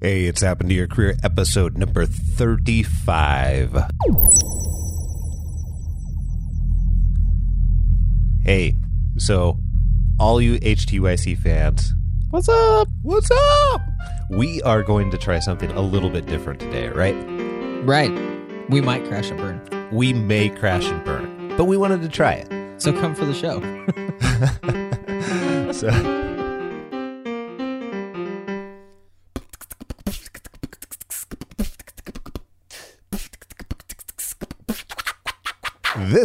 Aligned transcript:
Hey, 0.00 0.26
it's 0.26 0.42
happened 0.42 0.68
to 0.68 0.76
your 0.76 0.86
career 0.86 1.16
episode 1.24 1.76
number 1.76 2.06
35. 2.06 3.72
Hey, 8.44 8.76
so 9.16 9.58
all 10.20 10.40
you 10.40 10.60
HTYC 10.60 11.36
fans, 11.38 11.94
what's 12.30 12.48
up? 12.48 12.86
What's 13.02 13.28
up? 13.32 13.80
We 14.30 14.62
are 14.62 14.84
going 14.84 15.10
to 15.10 15.18
try 15.18 15.40
something 15.40 15.72
a 15.72 15.80
little 15.80 16.10
bit 16.10 16.26
different 16.26 16.60
today, 16.60 16.90
right? 16.90 17.16
Right. 17.84 18.12
We 18.70 18.80
might 18.80 19.04
crash 19.06 19.32
and 19.32 19.40
burn. 19.40 19.88
We 19.90 20.12
may 20.12 20.48
crash 20.48 20.84
and 20.84 21.04
burn, 21.04 21.56
but 21.56 21.64
we 21.64 21.76
wanted 21.76 22.02
to 22.02 22.08
try 22.08 22.34
it. 22.34 22.80
So 22.80 22.92
come 22.92 23.16
for 23.16 23.24
the 23.24 23.34
show. 23.34 23.60
So 25.78 25.90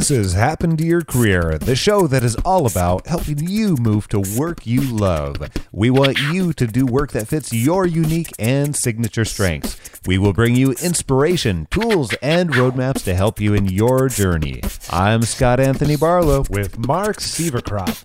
This 0.04 0.12
is 0.12 0.34
Happen 0.34 0.76
to 0.76 0.86
Your 0.86 1.02
Career, 1.02 1.58
the 1.58 1.78
show 1.78 2.08
that 2.08 2.26
is 2.26 2.36
all 2.44 2.66
about 2.66 3.08
helping 3.08 3.48
you 3.48 3.78
move 3.78 4.10
to 4.10 4.22
work 4.38 4.68
you 4.68 4.82
love. 4.82 5.50
We 5.72 5.92
want 5.92 6.20
you 6.20 6.52
to 6.52 6.68
do 6.68 6.86
work 6.86 7.14
that 7.14 7.30
fits 7.30 7.54
your 7.54 7.88
unique 7.88 8.34
and 8.38 8.76
signature 8.76 9.24
strengths. 9.24 10.02
We 10.06 10.18
will 10.18 10.34
bring 10.34 10.58
you 10.58 10.74
inspiration, 10.84 11.68
tools, 11.72 12.14
and 12.22 12.50
roadmaps 12.50 13.06
to 13.06 13.16
help 13.16 13.40
you 13.40 13.54
in 13.54 13.68
your 13.68 14.10
journey. 14.10 14.60
I'm 14.90 15.22
Scott 15.22 15.62
Anthony 15.62 15.96
Barlow. 15.96 16.44
with 16.50 16.78
Mark 16.78 17.20
Sieverkropp. 17.20 18.04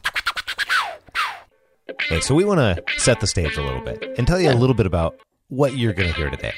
Okay, 1.90 2.20
so 2.20 2.32
we 2.32 2.44
want 2.44 2.60
to 2.60 2.80
set 2.98 3.18
the 3.18 3.26
stage 3.26 3.56
a 3.56 3.60
little 3.60 3.82
bit 3.82 4.16
and 4.16 4.24
tell 4.24 4.40
you 4.40 4.52
a 4.52 4.54
little 4.54 4.76
bit 4.76 4.86
about 4.86 5.18
what 5.48 5.76
you're 5.76 5.94
going 5.94 6.10
to 6.10 6.14
hear 6.14 6.30
today. 6.30 6.54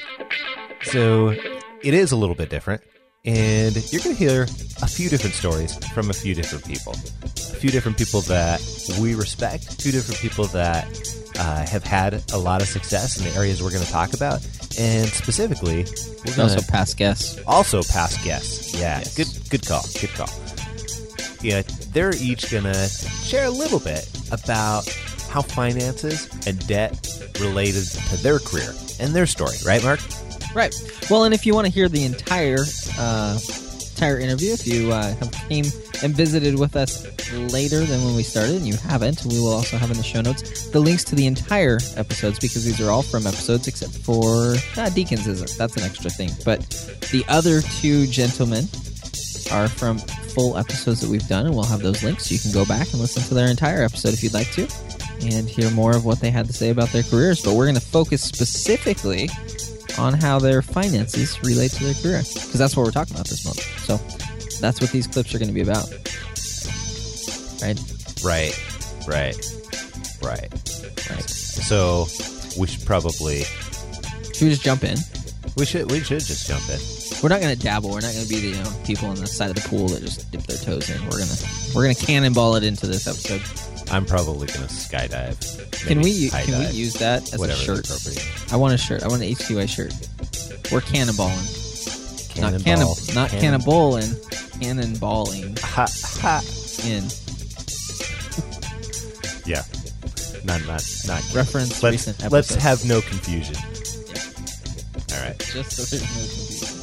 So 0.83 1.29
it 1.29 1.95
is 1.95 2.11
a 2.11 2.15
little 2.15 2.35
bit 2.35 2.51
different, 2.51 2.83
and 3.23 3.75
you're 3.91 4.01
going 4.01 4.15
to 4.15 4.19
hear 4.19 4.43
a 4.81 4.87
few 4.87 5.07
different 5.09 5.35
stories 5.35 5.75
from 5.89 6.09
a 6.09 6.13
few 6.13 6.33
different 6.33 6.65
people. 6.65 6.93
A 7.23 7.55
few 7.61 7.69
different 7.69 7.97
people 7.97 8.21
that 8.21 8.59
we 8.99 9.13
respect, 9.13 9.67
a 9.67 9.75
few 9.75 9.91
different 9.91 10.19
people 10.19 10.45
that 10.45 10.85
uh, 11.37 11.65
have 11.67 11.83
had 11.83 12.23
a 12.33 12.37
lot 12.37 12.61
of 12.61 12.67
success 12.67 13.17
in 13.19 13.23
the 13.25 13.37
areas 13.37 13.61
we're 13.61 13.69
going 13.71 13.85
to 13.85 13.91
talk 13.91 14.13
about, 14.13 14.43
and 14.79 15.07
specifically, 15.07 15.85
we're 16.25 16.35
going 16.35 16.49
also 16.49 16.59
to 16.61 16.71
past 16.71 16.97
guests. 16.97 17.39
also 17.45 17.83
past 17.83 18.23
guests. 18.23 18.73
Yeah, 18.73 18.99
Yes. 18.99 19.15
good 19.15 19.49
good 19.49 19.67
call. 19.67 19.83
Good 19.99 20.09
call. 20.11 20.29
Yeah, 21.41 21.61
they're 21.93 22.15
each 22.15 22.51
gonna 22.51 22.87
share 22.87 23.45
a 23.45 23.49
little 23.51 23.79
bit 23.79 24.07
about 24.31 24.87
how 25.29 25.41
finances 25.41 26.27
and 26.47 26.65
debt 26.67 27.07
related 27.39 27.85
to 27.85 28.17
their 28.23 28.39
career 28.39 28.73
and 28.99 29.13
their 29.13 29.25
story, 29.25 29.55
right, 29.65 29.83
Mark? 29.83 29.99
Right. 30.53 30.75
Well, 31.09 31.23
and 31.23 31.33
if 31.33 31.45
you 31.45 31.53
want 31.53 31.67
to 31.67 31.73
hear 31.73 31.87
the 31.87 32.03
entire 32.03 32.65
uh, 32.97 33.39
entire 33.91 34.19
interview, 34.19 34.51
if 34.53 34.67
you 34.67 34.91
uh, 34.91 35.13
came 35.47 35.65
and 36.03 36.15
visited 36.15 36.57
with 36.57 36.75
us 36.75 37.05
later 37.53 37.85
than 37.85 38.03
when 38.03 38.15
we 38.15 38.23
started, 38.23 38.55
and 38.55 38.67
you 38.67 38.75
haven't, 38.75 39.23
we 39.25 39.39
will 39.39 39.53
also 39.53 39.77
have 39.77 39.91
in 39.91 39.97
the 39.97 40.03
show 40.03 40.21
notes 40.21 40.67
the 40.69 40.79
links 40.79 41.03
to 41.05 41.15
the 41.15 41.27
entire 41.27 41.77
episodes 41.95 42.39
because 42.39 42.65
these 42.65 42.81
are 42.81 42.89
all 42.89 43.03
from 43.03 43.27
episodes 43.27 43.67
except 43.67 43.95
for 43.97 44.55
uh, 44.77 44.89
Deacons 44.89 45.27
isn't. 45.27 45.57
That's 45.57 45.77
an 45.77 45.83
extra 45.83 46.09
thing. 46.09 46.31
But 46.43 46.61
the 47.11 47.23
other 47.29 47.61
two 47.61 48.07
gentlemen 48.07 48.65
are 49.51 49.67
from 49.67 49.99
full 49.99 50.57
episodes 50.57 51.01
that 51.01 51.09
we've 51.09 51.27
done, 51.27 51.45
and 51.45 51.55
we'll 51.55 51.65
have 51.65 51.81
those 51.81 52.03
links. 52.03 52.25
So 52.25 52.33
you 52.33 52.39
can 52.39 52.51
go 52.51 52.65
back 52.65 52.91
and 52.91 52.99
listen 52.99 53.23
to 53.23 53.33
their 53.33 53.47
entire 53.47 53.83
episode 53.83 54.13
if 54.13 54.23
you'd 54.23 54.33
like 54.33 54.51
to, 54.53 54.67
and 55.21 55.47
hear 55.47 55.69
more 55.71 55.95
of 55.95 56.05
what 56.05 56.19
they 56.19 56.31
had 56.31 56.47
to 56.47 56.53
say 56.53 56.71
about 56.71 56.89
their 56.89 57.03
careers. 57.03 57.41
But 57.41 57.53
we're 57.53 57.65
going 57.65 57.75
to 57.75 57.81
focus 57.81 58.23
specifically 58.23 59.29
on 59.97 60.13
how 60.13 60.39
their 60.39 60.61
finances 60.61 61.41
relate 61.43 61.71
to 61.71 61.83
their 61.83 61.93
career 61.95 62.19
because 62.21 62.53
that's 62.53 62.75
what 62.75 62.85
we're 62.85 62.91
talking 62.91 63.15
about 63.15 63.27
this 63.27 63.45
month. 63.45 63.61
So 63.85 63.97
that's 64.59 64.81
what 64.81 64.91
these 64.91 65.07
clips 65.07 65.33
are 65.33 65.39
going 65.39 65.49
to 65.49 65.53
be 65.53 65.61
about. 65.61 65.89
Right? 67.61 67.79
Right, 68.23 68.53
right, 69.07 69.37
right, 70.21 70.51
right. 71.09 71.29
So 71.29 72.07
we 72.59 72.67
should 72.67 72.85
probably 72.85 73.43
Should 74.33 74.41
we 74.41 74.49
just 74.49 74.63
jump 74.63 74.83
in? 74.83 74.97
we 75.57 75.65
should 75.65 75.91
we 75.91 75.99
should 75.99 76.21
just 76.21 76.47
jump 76.47 76.63
in. 76.69 76.79
We're 77.21 77.29
not 77.29 77.41
going 77.41 77.55
to 77.55 77.61
dabble. 77.61 77.89
We're 77.89 78.01
not 78.01 78.13
going 78.13 78.25
to 78.25 78.29
be 78.29 78.39
the 78.39 78.47
you 78.57 78.63
know, 78.63 78.73
people 78.85 79.07
on 79.09 79.15
the 79.15 79.27
side 79.27 79.49
of 79.49 79.55
the 79.55 79.67
pool 79.67 79.87
that 79.89 80.01
just 80.01 80.31
dip 80.31 80.43
their 80.43 80.57
toes 80.57 80.89
in. 80.89 80.99
We're 81.05 81.19
gonna 81.19 81.35
we're 81.75 81.83
gonna 81.83 81.95
cannonball 81.95 82.55
it 82.55 82.63
into 82.63 82.87
this 82.87 83.05
episode. 83.07 83.41
I'm 83.91 84.05
probably 84.05 84.47
gonna 84.47 84.67
skydive. 84.67 85.37
Can 85.85 86.01
we 86.01 86.29
high 86.29 86.43
can 86.43 86.59
we 86.59 86.67
use 86.67 86.93
that 86.95 87.33
as 87.33 87.41
a 87.41 87.55
shirt? 87.55 87.89
I 88.51 88.55
want 88.55 88.73
a 88.73 88.77
shirt. 88.77 89.03
I 89.03 89.07
want 89.07 89.21
an 89.21 89.29
HTY 89.29 89.67
shirt. 89.67 89.93
We're 90.71 90.81
cannonballing. 90.81 91.59
Not 92.39 92.53
Cannonball. 92.63 92.95
cannon, 92.95 93.15
not 93.15 93.29
Cannon- 93.29 93.61
cannonballing. 93.61 94.13
Cannonballing 94.61 95.59
Ha 95.59 95.87
ha. 96.21 96.41
in 96.87 97.03
Yeah. 99.45 99.63
Not 100.45 100.61
not 100.65 100.81
not. 101.07 101.33
reference 101.35 101.83
Let's 101.83 101.91
recent 101.91 102.23
episodes. 102.23 102.31
let's 102.51 102.55
have 102.63 102.85
no 102.85 103.01
confusion. 103.01 103.55
All 105.13 105.19
right. 105.27 105.37
just 105.39 105.71
so 105.73 105.83
there's 105.83 106.01
no 106.01 106.07
confusion. 106.07 106.80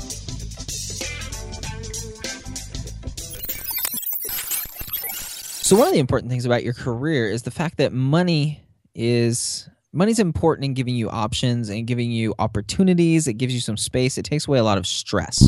So 5.69 5.77
one 5.77 5.87
of 5.87 5.93
the 5.93 6.01
important 6.01 6.31
things 6.31 6.47
about 6.47 6.65
your 6.65 6.73
career 6.73 7.29
is 7.29 7.43
the 7.43 7.51
fact 7.51 7.77
that 7.77 7.93
money 7.93 8.63
is 8.95 9.69
money's 9.93 10.19
important 10.19 10.65
in 10.65 10.73
giving 10.73 10.97
you 10.97 11.11
options 11.11 11.69
and 11.69 11.87
giving 11.87 12.11
you 12.11 12.35
opportunities. 12.39 13.29
It 13.29 13.35
gives 13.35 13.53
you 13.53 13.61
some 13.61 13.77
space. 13.77 14.17
It 14.17 14.25
takes 14.25 14.49
away 14.49 14.61
a 14.61 14.65
lot 14.65 14.79
of 14.79 14.87
stress. 14.87 15.43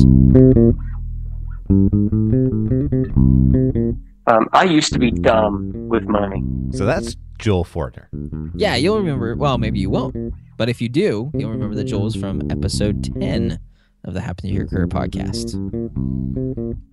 Um, 4.27 4.47
I 4.53 4.65
used 4.69 4.93
to 4.93 4.99
be 4.99 5.09
dumb 5.09 5.71
with 5.89 6.03
money. 6.03 6.43
So 6.73 6.85
that's 6.85 7.15
Joel 7.39 7.65
Fortner. 7.65 8.05
Yeah, 8.53 8.75
you'll 8.75 8.99
remember. 8.99 9.35
Well, 9.35 9.57
maybe 9.57 9.79
you 9.79 9.89
won't, 9.89 10.35
but 10.55 10.69
if 10.69 10.83
you 10.83 10.87
do, 10.87 11.31
you'll 11.33 11.49
remember 11.49 11.73
that 11.73 11.85
Joel 11.85 12.03
was 12.03 12.15
from 12.15 12.43
episode 12.51 13.11
ten 13.19 13.59
of 14.03 14.13
the 14.13 14.21
Happen 14.21 14.49
to 14.49 14.53
Your 14.53 14.67
Career 14.67 14.87
podcast. 14.87 15.53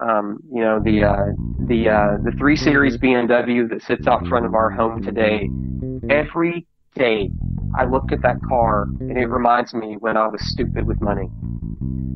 Um, 0.01 0.39
you 0.53 0.63
know 0.63 0.81
the 0.81 1.05
uh, 1.05 1.27
the 1.67 1.89
uh, 1.89 2.17
the 2.23 2.33
three 2.39 2.57
series 2.57 2.97
BMW 2.99 3.69
that 3.71 3.83
sits 3.83 4.07
out 4.07 4.27
front 4.27 4.47
of 4.47 4.55
our 4.55 4.71
home 4.71 5.03
today. 5.03 5.49
Every 6.11 6.67
day, 6.95 7.31
I 7.77 7.85
look 7.85 8.13
at 8.13 8.23
that 8.23 8.43
car 8.43 8.85
and 9.01 9.17
it 9.17 9.27
reminds 9.27 9.75
me 9.75 9.97
when 9.99 10.17
I 10.17 10.29
was 10.29 10.41
stupid 10.51 10.87
with 10.87 11.01
money. 11.01 11.29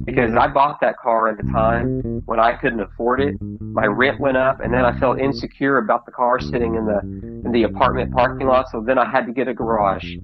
Because 0.05 0.35
I 0.35 0.49
bought 0.49 0.81
that 0.81 0.99
car 0.99 1.29
at 1.29 1.39
a 1.39 1.47
time 1.53 2.23
when 2.27 2.41
I 2.41 2.55
couldn't 2.55 2.81
afford 2.81 3.21
it. 3.21 3.37
My 3.61 3.87
rent 3.87 4.19
went 4.19 4.37
up, 4.37 4.59
and 4.59 4.75
then 4.75 4.85
I 4.85 4.99
felt 4.99 5.21
insecure 5.21 5.79
about 5.79 6.07
the 6.07 6.13
car 6.13 6.41
sitting 6.41 6.75
in 6.75 6.87
the 6.87 6.99
in 7.45 7.53
the 7.53 7.63
apartment 7.63 8.13
parking 8.13 8.49
lot. 8.49 8.67
So 8.71 8.83
then 8.85 8.99
I 8.99 9.09
had 9.09 9.27
to 9.27 9.33
get 9.33 9.47
a 9.47 9.55
garage. 9.55 10.17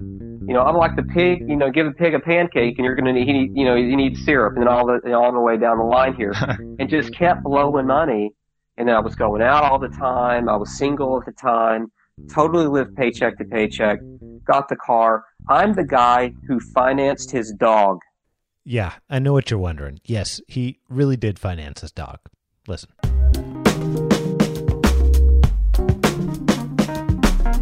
You 0.49 0.55
know, 0.55 0.63
I'm 0.63 0.75
like 0.75 0.95
the 0.95 1.03
pig. 1.03 1.47
You 1.47 1.55
know, 1.55 1.69
give 1.69 1.85
a 1.85 1.91
pig 1.91 2.15
a 2.15 2.19
pancake, 2.19 2.79
and 2.79 2.83
you're 2.83 2.95
gonna 2.95 3.13
need, 3.13 3.27
he 3.27 3.51
you 3.53 3.65
know, 3.65 3.75
you 3.75 3.95
need 3.95 4.17
syrup, 4.17 4.53
and 4.53 4.63
then 4.63 4.67
all 4.67 4.87
the 4.87 5.13
all 5.13 5.31
the 5.31 5.39
way 5.39 5.57
down 5.57 5.77
the 5.77 5.83
line 5.83 6.15
here, 6.15 6.33
and 6.79 6.89
just 6.89 7.13
kept 7.13 7.43
blowing 7.43 7.85
money. 7.85 8.31
And 8.75 8.87
then 8.87 8.95
I 8.95 8.99
was 8.99 9.13
going 9.13 9.43
out 9.43 9.63
all 9.63 9.77
the 9.77 9.89
time. 9.89 10.49
I 10.49 10.55
was 10.55 10.75
single 10.75 11.19
at 11.19 11.27
the 11.27 11.33
time. 11.33 11.91
Totally 12.31 12.65
lived 12.65 12.95
paycheck 12.95 13.37
to 13.37 13.45
paycheck. 13.45 13.99
Got 14.43 14.69
the 14.69 14.75
car. 14.75 15.23
I'm 15.47 15.73
the 15.73 15.83
guy 15.83 16.33
who 16.47 16.59
financed 16.59 17.29
his 17.29 17.53
dog. 17.53 17.99
Yeah, 18.65 18.93
I 19.07 19.19
know 19.19 19.33
what 19.33 19.51
you're 19.51 19.59
wondering. 19.59 19.99
Yes, 20.03 20.41
he 20.47 20.79
really 20.89 21.15
did 21.15 21.37
finance 21.37 21.81
his 21.81 21.91
dog. 21.91 22.17
Listen. 22.67 22.89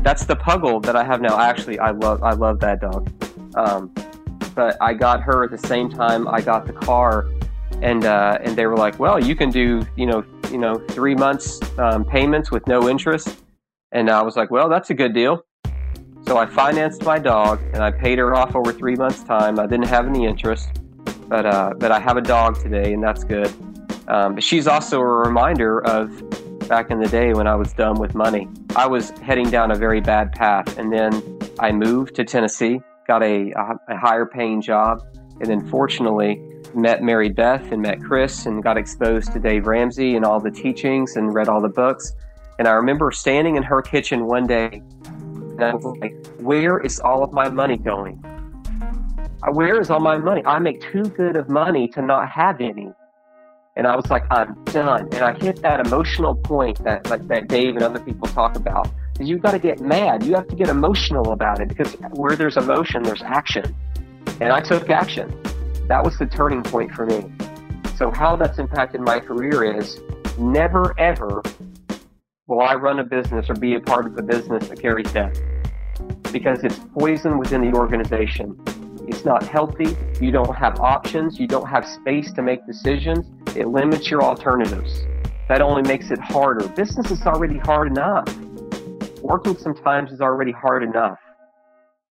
That's 0.08 0.24
the 0.24 0.38
puggle 0.38 0.82
that 0.84 0.96
I 0.96 1.04
have 1.04 1.20
now. 1.20 1.38
Actually, 1.38 1.80
I 1.80 1.92
love 1.92 2.24
I 2.24 2.32
love 2.32 2.62
that 2.62 2.80
dog. 2.80 3.12
Um, 3.56 3.94
but 4.56 4.78
I 4.80 4.94
got 4.94 5.22
her 5.22 5.44
at 5.44 5.52
the 5.52 5.58
same 5.58 5.90
time 5.90 6.30
I 6.30 6.40
got 6.40 6.66
the 6.66 6.72
car, 6.72 7.28
and 7.82 8.06
uh, 8.06 8.38
and 8.40 8.56
they 8.56 8.68
were 8.68 8.78
like, 8.78 9.00
"Well, 9.00 9.22
you 9.22 9.36
can 9.36 9.50
do 9.50 9.86
you 9.98 10.06
know 10.06 10.24
you 10.50 10.60
know 10.60 10.76
three 10.92 11.14
months 11.14 11.60
um, 11.78 12.06
payments 12.06 12.52
with 12.52 12.66
no 12.68 12.88
interest," 12.88 13.44
and 13.92 14.10
I 14.10 14.22
was 14.22 14.38
like, 14.38 14.50
"Well, 14.50 14.70
that's 14.70 14.92
a 14.92 14.94
good 14.94 15.14
deal." 15.14 15.44
So 16.26 16.38
I 16.38 16.46
financed 16.46 17.04
my 17.04 17.20
dog, 17.20 17.60
and 17.74 17.84
I 17.84 17.92
paid 17.92 18.18
her 18.18 18.34
off 18.34 18.56
over 18.56 18.72
three 18.72 18.96
months' 18.96 19.26
time. 19.26 19.60
I 19.60 19.68
didn't 19.68 19.90
have 19.90 20.08
any 20.08 20.26
interest, 20.26 20.70
but 21.28 21.46
uh, 21.46 21.74
but 21.78 21.92
I 21.92 22.00
have 22.00 22.16
a 22.16 22.22
dog 22.22 22.62
today, 22.62 22.94
and 22.94 23.04
that's 23.04 23.26
good. 23.26 23.54
Um, 24.08 24.36
but 24.36 24.44
she's 24.46 24.68
also 24.68 25.02
a 25.02 25.06
reminder 25.06 25.86
of 25.86 26.10
back 26.68 26.92
in 26.92 27.00
the 27.00 27.08
day 27.08 27.34
when 27.34 27.48
I 27.48 27.56
was 27.56 27.74
dumb 27.74 27.98
with 27.98 28.14
money. 28.14 28.48
I 28.76 28.88
was 28.88 29.12
heading 29.22 29.50
down 29.50 29.72
a 29.72 29.76
very 29.76 30.02
bad 30.02 30.32
path, 30.34 30.78
and 30.78 30.92
then 30.92 31.40
I 31.60 31.72
moved 31.72 32.16
to 32.16 32.24
Tennessee, 32.24 32.80
got 33.08 33.24
a, 33.24 33.52
a, 33.88 33.98
higher 33.98 34.26
paying 34.26 34.62
job, 34.62 35.02
and 35.40 35.46
then 35.50 35.68
fortunately 35.68 36.42
met 36.76 37.02
Mary 37.02 37.30
Beth 37.30 37.72
and 37.72 37.82
met 37.82 38.02
Chris 38.02 38.46
and 38.46 38.62
got 38.62 38.78
exposed 38.78 39.32
to 39.34 39.40
Dave 39.40 39.66
Ramsey 39.66 40.16
and 40.16 40.26
all 40.26 40.40
the 40.40 40.52
teachings 40.52 41.16
and 41.16 41.34
read 41.34 41.48
all 41.48 41.62
the 41.62 41.70
books. 41.70 42.14
And 42.60 42.68
I 42.68 42.72
remember 42.72 43.12
standing 43.12 43.56
in 43.56 43.64
her 43.64 43.82
kitchen 43.82 44.26
one 44.26 44.46
day 44.46 44.82
and 45.06 45.64
I 45.64 45.74
was 45.74 45.98
like, 46.00 46.14
where 46.40 46.80
is 46.80 47.00
all 47.00 47.24
of 47.24 47.34
my 47.34 47.50
money 47.50 47.78
going? 47.78 48.24
where 49.54 49.80
is 49.80 49.90
all 49.90 50.00
my 50.00 50.18
money? 50.18 50.44
I 50.46 50.60
make 50.60 50.82
too 50.82 51.04
good 51.04 51.36
of 51.38 51.48
money 51.48 51.88
to 51.90 52.02
not 52.02 52.30
have 52.30 52.60
any. 52.60 52.92
And 53.78 53.86
I 53.86 53.96
was 53.96 54.10
like, 54.10 54.26
I'm 54.32 54.56
done. 54.66 55.08
And 55.12 55.22
I 55.22 55.36
hit 55.38 55.62
that 55.62 55.86
emotional 55.86 56.34
point 56.34 56.84
that 56.84 57.08
like 57.12 57.28
that 57.28 57.48
Dave 57.48 57.76
and 57.76 57.84
other 57.84 58.00
people 58.00 58.28
talk 58.28 58.56
about. 58.56 58.90
You've 59.20 59.44
got 59.44 59.52
to 59.52 59.60
get 59.60 59.80
mad. 59.80 60.24
You 60.24 60.34
have 60.34 60.48
to 60.48 60.56
get 60.56 60.68
emotional 60.68 61.32
about 61.32 61.62
it 61.62 61.68
because 61.70 61.94
where 62.14 62.36
there's 62.36 62.58
emotion, 62.58 63.04
there's 63.04 63.22
action. 63.22 63.76
And 64.42 64.52
I 64.52 64.62
took 64.62 64.90
action. 64.90 65.30
That 65.88 66.04
was 66.04 66.18
the 66.18 66.26
turning 66.26 66.64
point 66.64 66.92
for 66.92 67.06
me. 67.06 67.32
So 67.98 68.10
how 68.10 68.36
that's 68.36 68.58
impacted 68.58 69.02
my 69.02 69.20
career 69.20 69.78
is 69.78 70.02
never 70.40 71.00
ever 71.00 71.44
will 72.48 72.62
I 72.62 72.74
run 72.74 72.98
a 72.98 73.04
business 73.04 73.48
or 73.48 73.54
be 73.54 73.76
a 73.76 73.80
part 73.80 74.08
of 74.08 74.18
a 74.18 74.24
business 74.24 74.70
that 74.70 74.82
carries 74.82 75.12
debt 75.12 75.40
because 76.32 76.64
it's 76.64 76.80
poison 76.98 77.38
within 77.38 77.62
the 77.62 77.78
organization. 77.78 78.60
It's 79.08 79.24
not 79.24 79.44
healthy. 79.44 79.96
You 80.20 80.32
don't 80.32 80.54
have 80.56 80.80
options. 80.82 81.40
You 81.40 81.48
don't 81.48 81.68
have 81.68 81.88
space 81.88 82.32
to 82.34 82.42
make 82.42 82.66
decisions. 82.68 83.26
It 83.56 83.68
limits 83.68 84.12
your 84.12 84.22
alternatives. 84.22 85.06
That 85.48 85.62
only 85.62 85.82
makes 85.84 86.12
it 86.12 86.20
harder. 86.20 86.68
Business 86.70 87.10
is 87.10 87.22
already 87.22 87.58
hard 87.60 87.88
enough. 87.88 88.28
Working 89.22 89.58
sometimes 89.58 90.12
is 90.12 90.20
already 90.20 90.52
hard 90.52 90.84
enough. 90.84 91.18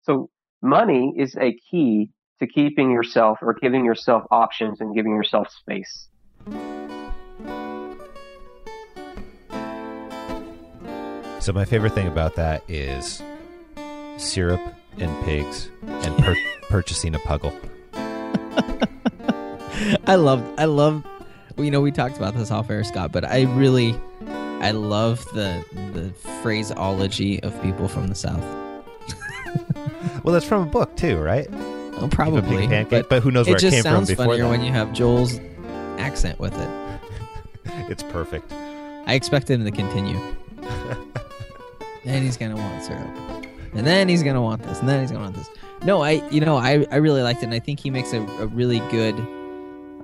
So 0.03 0.29
money 0.61 1.13
is 1.17 1.35
a 1.37 1.57
key 1.71 2.11
to 2.39 2.47
keeping 2.47 2.91
yourself 2.91 3.39
or 3.41 3.55
giving 3.55 3.85
yourself 3.85 4.23
options 4.29 4.79
and 4.79 4.93
giving 4.95 5.13
yourself 5.13 5.49
space. 5.49 6.09
So 11.39 11.51
my 11.51 11.65
favorite 11.65 11.93
thing 11.93 12.07
about 12.07 12.35
that 12.35 12.63
is 12.69 13.21
syrup 14.17 14.61
and 14.97 15.25
pigs 15.25 15.69
and 15.81 16.17
per- 16.23 16.37
purchasing 16.73 17.13
a 17.13 17.19
puggle. 17.19 17.53
I 20.07 20.15
love 20.15 20.43
I 20.57 20.65
love 20.65 21.05
you 21.55 21.69
know 21.69 21.81
we 21.81 21.91
talked 21.91 22.17
about 22.17 22.35
this 22.35 22.49
off 22.49 22.67
air 22.67 22.83
Scott 22.83 23.11
but 23.11 23.23
I 23.23 23.43
really 23.43 23.95
I 24.25 24.71
love 24.71 25.23
the 25.35 25.63
the 25.93 26.09
phraseology 26.41 27.43
of 27.43 27.61
people 27.61 27.87
from 27.87 28.07
the 28.07 28.15
south. 28.15 28.43
Well, 30.23 30.33
that's 30.33 30.45
from 30.45 30.63
a 30.63 30.71
book 30.71 30.95
too, 30.95 31.17
right? 31.17 31.47
Oh, 31.51 32.07
probably. 32.09 32.67
pancake, 32.67 32.89
but 32.89 33.09
but, 33.09 33.23
who 33.23 33.29
knows 33.29 33.47
it 33.47 33.51
where 33.51 33.57
it, 33.57 33.61
just 33.61 33.75
came 33.75 33.83
from 33.83 33.91
sounds 33.91 34.09
before 34.09 34.25
funnier 34.25 34.43
that? 34.43 34.49
when 34.49 34.63
you 34.63 34.71
have 34.71 34.93
Joel's 34.93 35.39
accent 35.99 36.39
with 36.39 36.57
it. 36.57 36.69
It's 37.89 38.03
perfect. 38.03 38.51
I 39.05 39.13
expect 39.13 39.49
him 39.49 39.65
to 39.65 39.71
continue. 39.71 40.19
and 42.05 42.23
he's 42.23 42.37
gonna 42.37 42.55
want 42.55 42.83
syrup, 42.83 43.32
and 43.75 43.85
then 43.85 44.09
he's 44.09 44.23
gonna 44.23 44.41
want 44.41 44.63
this, 44.63 44.79
and 44.79 44.89
then 44.89 45.01
he's 45.01 45.11
gonna 45.11 45.23
want 45.23 45.35
this. 45.35 45.49
No, 45.83 46.01
I, 46.01 46.27
you 46.29 46.39
know, 46.41 46.57
I, 46.57 46.85
I 46.91 46.97
really 46.97 47.21
liked 47.21 47.41
it, 47.41 47.45
and 47.45 47.53
I 47.53 47.59
think 47.59 47.79
he 47.79 47.89
makes 47.89 48.13
a, 48.13 48.21
a 48.21 48.47
really 48.47 48.79
good. 48.89 49.15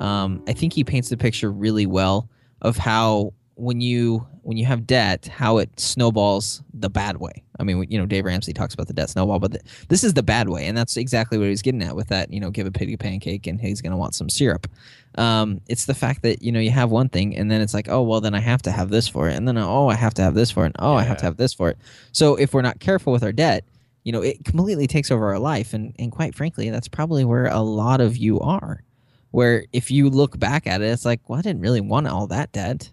Um, 0.01 0.43
I 0.47 0.53
think 0.53 0.73
he 0.73 0.83
paints 0.83 1.09
the 1.09 1.17
picture 1.17 1.51
really 1.51 1.85
well 1.85 2.29
of 2.61 2.77
how 2.77 3.33
when 3.59 3.81
you 3.81 4.25
when 4.43 4.57
you 4.57 4.65
have 4.65 4.87
debt, 4.87 5.27
how 5.27 5.57
it 5.57 5.79
snowballs 5.79 6.63
the 6.73 6.89
bad 6.89 7.17
way. 7.17 7.43
I 7.59 7.63
mean, 7.63 7.85
you 7.89 7.99
know, 7.99 8.05
Dave 8.05 8.25
Ramsey 8.25 8.53
talks 8.53 8.73
about 8.73 8.87
the 8.87 8.93
debt 8.93 9.09
snowball, 9.09 9.37
but 9.39 9.51
the, 9.51 9.59
this 9.89 10.03
is 10.03 10.13
the 10.13 10.23
bad 10.23 10.47
way, 10.47 10.65
and 10.65 10.77
that's 10.77 10.95
exactly 10.95 11.37
what 11.37 11.49
he's 11.49 11.61
getting 11.61 11.83
at 11.83 11.95
with 11.95 12.07
that. 12.07 12.31
You 12.31 12.39
know, 12.39 12.49
give 12.49 12.65
a 12.65 12.71
pig 12.71 12.91
a 12.93 12.97
pancake, 12.97 13.47
and 13.47 13.59
he's 13.59 13.81
gonna 13.81 13.97
want 13.97 14.15
some 14.15 14.29
syrup. 14.29 14.67
Um, 15.15 15.59
it's 15.67 15.85
the 15.85 15.93
fact 15.93 16.21
that 16.21 16.41
you 16.41 16.51
know 16.51 16.59
you 16.59 16.71
have 16.71 16.89
one 16.89 17.09
thing, 17.09 17.35
and 17.35 17.51
then 17.51 17.61
it's 17.61 17.73
like, 17.73 17.89
oh 17.89 18.01
well, 18.01 18.21
then 18.21 18.33
I 18.33 18.39
have 18.39 18.61
to 18.63 18.71
have 18.71 18.89
this 18.89 19.07
for 19.07 19.27
it, 19.29 19.35
and 19.35 19.47
then 19.47 19.57
oh 19.57 19.87
I 19.87 19.95
have 19.95 20.13
to 20.15 20.21
have 20.21 20.35
this 20.35 20.51
for 20.51 20.63
it, 20.63 20.67
and 20.67 20.75
oh 20.79 20.95
I 20.95 21.03
have 21.03 21.17
to 21.17 21.25
have 21.25 21.37
this 21.37 21.53
for 21.53 21.69
it. 21.69 21.77
So 22.13 22.35
if 22.35 22.53
we're 22.53 22.61
not 22.61 22.79
careful 22.79 23.11
with 23.11 23.23
our 23.23 23.33
debt, 23.33 23.65
you 24.03 24.13
know, 24.13 24.21
it 24.21 24.45
completely 24.45 24.87
takes 24.87 25.11
over 25.11 25.27
our 25.27 25.39
life, 25.39 25.73
and 25.73 25.93
and 25.99 26.11
quite 26.11 26.33
frankly, 26.33 26.69
that's 26.69 26.87
probably 26.87 27.25
where 27.25 27.47
a 27.47 27.59
lot 27.59 27.99
of 27.99 28.15
you 28.15 28.39
are. 28.39 28.83
Where 29.31 29.65
if 29.73 29.91
you 29.91 30.09
look 30.09 30.39
back 30.39 30.65
at 30.65 30.81
it, 30.81 30.85
it's 30.85 31.05
like, 31.05 31.27
well, 31.29 31.37
I 31.37 31.41
didn't 31.43 31.61
really 31.61 31.81
want 31.81 32.07
all 32.07 32.25
that 32.27 32.51
debt, 32.51 32.89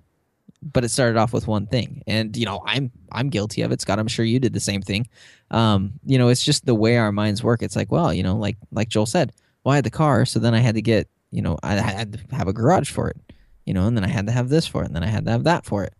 but 0.62 0.84
it 0.84 0.90
started 0.90 1.18
off 1.18 1.32
with 1.32 1.46
one 1.46 1.66
thing, 1.66 2.02
and 2.06 2.36
you 2.36 2.44
know, 2.44 2.62
I'm 2.64 2.90
I'm 3.12 3.28
guilty 3.28 3.62
of 3.62 3.72
it, 3.72 3.80
Scott. 3.80 3.98
I'm 3.98 4.08
sure 4.08 4.24
you 4.24 4.38
did 4.38 4.52
the 4.52 4.60
same 4.60 4.82
thing. 4.82 5.08
Um, 5.50 5.94
you 6.04 6.18
know, 6.18 6.28
it's 6.28 6.44
just 6.44 6.66
the 6.66 6.74
way 6.74 6.96
our 6.96 7.12
minds 7.12 7.42
work. 7.42 7.62
It's 7.62 7.76
like, 7.76 7.90
well, 7.92 8.12
you 8.12 8.22
know, 8.22 8.36
like 8.36 8.56
like 8.72 8.88
Joel 8.88 9.06
said, 9.06 9.32
well, 9.64 9.72
I 9.72 9.76
had 9.76 9.84
the 9.84 9.90
car, 9.90 10.24
so 10.24 10.38
then 10.38 10.54
I 10.54 10.58
had 10.60 10.74
to 10.74 10.82
get, 10.82 11.08
you 11.30 11.42
know, 11.42 11.58
I 11.62 11.74
had 11.74 12.12
to 12.14 12.36
have 12.36 12.48
a 12.48 12.52
garage 12.52 12.90
for 12.90 13.08
it, 13.08 13.16
you 13.64 13.74
know, 13.74 13.86
and 13.86 13.96
then 13.96 14.04
I 14.04 14.08
had 14.08 14.26
to 14.26 14.32
have 14.32 14.48
this 14.48 14.66
for 14.66 14.82
it, 14.82 14.86
and 14.86 14.96
then 14.96 15.02
I 15.04 15.08
had 15.08 15.24
to 15.26 15.30
have 15.30 15.44
that 15.44 15.64
for 15.64 15.84
it, 15.84 15.94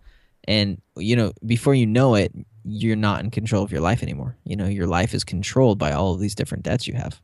and 0.44 0.80
you 0.96 1.16
know, 1.16 1.32
before 1.44 1.74
you 1.74 1.86
know 1.86 2.14
it, 2.14 2.32
you're 2.64 2.96
not 2.96 3.22
in 3.22 3.30
control 3.30 3.62
of 3.62 3.70
your 3.70 3.80
life 3.80 4.02
anymore. 4.02 4.36
You 4.44 4.56
know, 4.56 4.66
your 4.66 4.86
life 4.86 5.14
is 5.14 5.24
controlled 5.24 5.78
by 5.78 5.92
all 5.92 6.14
of 6.14 6.20
these 6.20 6.34
different 6.34 6.64
debts 6.64 6.86
you 6.86 6.94
have. 6.94 7.20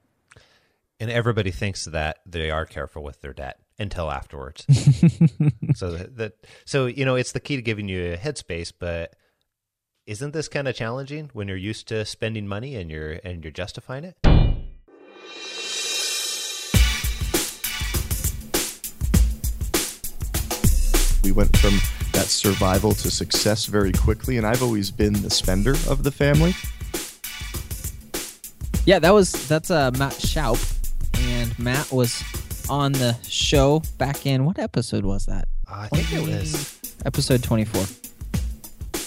And 1.00 1.10
everybody 1.10 1.50
thinks 1.50 1.86
that 1.86 2.20
they 2.24 2.50
are 2.50 2.64
careful 2.64 3.02
with 3.02 3.20
their 3.22 3.32
debt 3.32 3.58
until 3.78 4.10
afterwards. 4.10 4.64
so 5.74 5.92
that, 5.92 6.16
that 6.16 6.32
so 6.64 6.86
you 6.86 7.04
know 7.04 7.16
it's 7.16 7.32
the 7.32 7.40
key 7.40 7.56
to 7.56 7.62
giving 7.62 7.88
you 7.88 8.12
a 8.12 8.16
headspace, 8.16 8.72
but 8.78 9.14
isn't 10.06 10.32
this 10.32 10.48
kind 10.48 10.66
of 10.66 10.74
challenging 10.74 11.30
when 11.32 11.48
you're 11.48 11.56
used 11.56 11.88
to 11.88 12.04
spending 12.04 12.46
money 12.46 12.76
and 12.76 12.90
you're 12.90 13.12
and 13.24 13.44
you're 13.44 13.52
justifying 13.52 14.04
it? 14.04 14.16
We 21.24 21.30
went 21.30 21.56
from 21.56 21.78
that 22.12 22.26
survival 22.26 22.92
to 22.92 23.10
success 23.10 23.66
very 23.66 23.92
quickly, 23.92 24.38
and 24.38 24.46
I've 24.46 24.62
always 24.62 24.90
been 24.90 25.12
the 25.14 25.30
spender 25.30 25.74
of 25.88 26.02
the 26.02 26.10
family. 26.10 26.54
Yeah, 28.84 28.98
that 28.98 29.14
was 29.14 29.32
that's 29.48 29.70
uh, 29.70 29.92
Matt 29.92 30.14
Shoup, 30.14 30.58
and 31.30 31.56
Matt 31.58 31.92
was 31.92 32.24
on 32.68 32.92
the 32.92 33.16
show 33.22 33.82
back 33.98 34.26
in 34.26 34.44
what 34.44 34.58
episode 34.58 35.04
was 35.04 35.26
that? 35.26 35.48
I 35.68 35.88
think 35.88 36.12
it 36.12 36.26
was 36.26 36.94
episode 37.04 37.42
24 37.42 37.84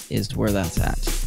is 0.10 0.36
where 0.36 0.52
that's 0.52 0.80
at. 0.80 1.26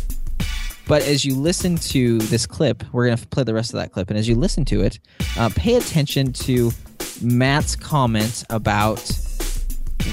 But 0.86 1.02
as 1.02 1.24
you 1.24 1.34
listen 1.34 1.76
to 1.76 2.18
this 2.18 2.46
clip, 2.46 2.82
we're 2.92 3.06
going 3.06 3.18
to 3.18 3.26
play 3.26 3.44
the 3.44 3.52
rest 3.52 3.74
of 3.74 3.80
that 3.80 3.92
clip. 3.92 4.08
And 4.08 4.18
as 4.18 4.26
you 4.26 4.34
listen 4.34 4.64
to 4.66 4.82
it, 4.82 4.98
uh, 5.36 5.50
pay 5.54 5.76
attention 5.76 6.32
to 6.32 6.70
Matt's 7.20 7.76
comment 7.76 8.44
about 8.48 9.00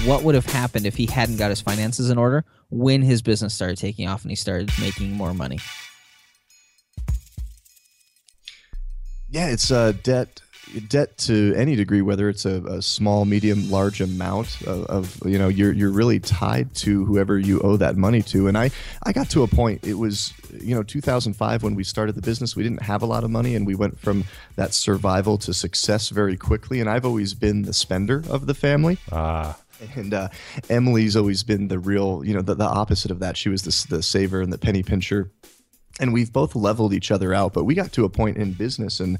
what 0.04 0.22
would 0.22 0.34
have 0.34 0.46
happened 0.46 0.84
if 0.84 0.94
he 0.94 1.06
hadn't 1.06 1.36
got 1.36 1.48
his 1.48 1.60
finances 1.60 2.10
in 2.10 2.18
order 2.18 2.44
when 2.70 3.00
his 3.00 3.22
business 3.22 3.54
started 3.54 3.78
taking 3.78 4.06
off 4.06 4.22
and 4.22 4.30
he 4.30 4.36
started 4.36 4.70
making 4.80 5.12
more 5.12 5.32
money. 5.32 5.58
Yeah, 9.28 9.48
it's 9.48 9.70
uh, 9.70 9.92
debt 10.02 10.40
debt 10.88 11.16
to 11.18 11.54
any 11.56 11.76
degree, 11.76 12.02
whether 12.02 12.28
it's 12.28 12.44
a, 12.44 12.62
a 12.64 12.82
small, 12.82 13.24
medium, 13.24 13.70
large 13.70 14.00
amount 14.00 14.62
of, 14.62 14.84
of 14.86 15.22
you 15.24 15.38
know, 15.38 15.48
you're 15.48 15.72
you're 15.72 15.90
really 15.90 16.20
tied 16.20 16.74
to 16.76 17.04
whoever 17.04 17.38
you 17.38 17.60
owe 17.60 17.76
that 17.76 17.96
money 17.96 18.22
to. 18.22 18.48
And 18.48 18.56
I 18.56 18.70
I 19.04 19.12
got 19.12 19.30
to 19.30 19.42
a 19.42 19.48
point. 19.48 19.84
It 19.84 19.94
was 19.94 20.32
you 20.60 20.74
know 20.74 20.82
2005 20.82 21.62
when 21.62 21.74
we 21.74 21.84
started 21.84 22.14
the 22.14 22.22
business. 22.22 22.56
We 22.56 22.62
didn't 22.62 22.82
have 22.82 23.02
a 23.02 23.06
lot 23.06 23.24
of 23.24 23.30
money, 23.30 23.54
and 23.54 23.66
we 23.66 23.74
went 23.74 23.98
from 23.98 24.24
that 24.56 24.74
survival 24.74 25.38
to 25.38 25.54
success 25.54 26.10
very 26.10 26.36
quickly. 26.36 26.80
And 26.80 26.88
I've 26.88 27.04
always 27.04 27.34
been 27.34 27.62
the 27.62 27.72
spender 27.72 28.22
of 28.28 28.46
the 28.46 28.54
family. 28.54 28.98
ah 29.12 29.56
And 29.96 30.14
uh, 30.14 30.28
Emily's 30.70 31.16
always 31.16 31.42
been 31.42 31.68
the 31.68 31.78
real, 31.78 32.22
you 32.24 32.34
know, 32.34 32.42
the, 32.42 32.54
the 32.54 32.64
opposite 32.64 33.10
of 33.10 33.20
that. 33.20 33.36
She 33.36 33.48
was 33.48 33.62
the, 33.62 33.96
the 33.96 34.02
saver 34.02 34.40
and 34.40 34.52
the 34.52 34.58
penny 34.58 34.82
pincher. 34.82 35.30
And 35.98 36.12
we've 36.12 36.32
both 36.32 36.54
leveled 36.54 36.92
each 36.92 37.10
other 37.10 37.32
out. 37.32 37.54
But 37.54 37.64
we 37.64 37.74
got 37.74 37.92
to 37.92 38.04
a 38.04 38.10
point 38.10 38.36
in 38.36 38.52
business 38.52 39.00
in, 39.00 39.18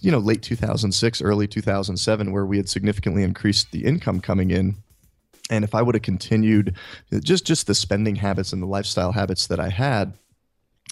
you 0.00 0.10
know, 0.10 0.18
late 0.18 0.42
2006, 0.42 1.22
early 1.22 1.46
2007, 1.46 2.32
where 2.32 2.46
we 2.46 2.56
had 2.56 2.68
significantly 2.68 3.22
increased 3.22 3.70
the 3.70 3.84
income 3.84 4.20
coming 4.20 4.50
in. 4.50 4.76
And 5.50 5.64
if 5.64 5.74
I 5.74 5.82
would 5.82 5.94
have 5.94 6.02
continued 6.02 6.74
just 7.22 7.46
just 7.46 7.68
the 7.68 7.74
spending 7.74 8.16
habits 8.16 8.52
and 8.52 8.60
the 8.60 8.66
lifestyle 8.66 9.12
habits 9.12 9.46
that 9.46 9.60
I 9.60 9.68
had, 9.68 10.14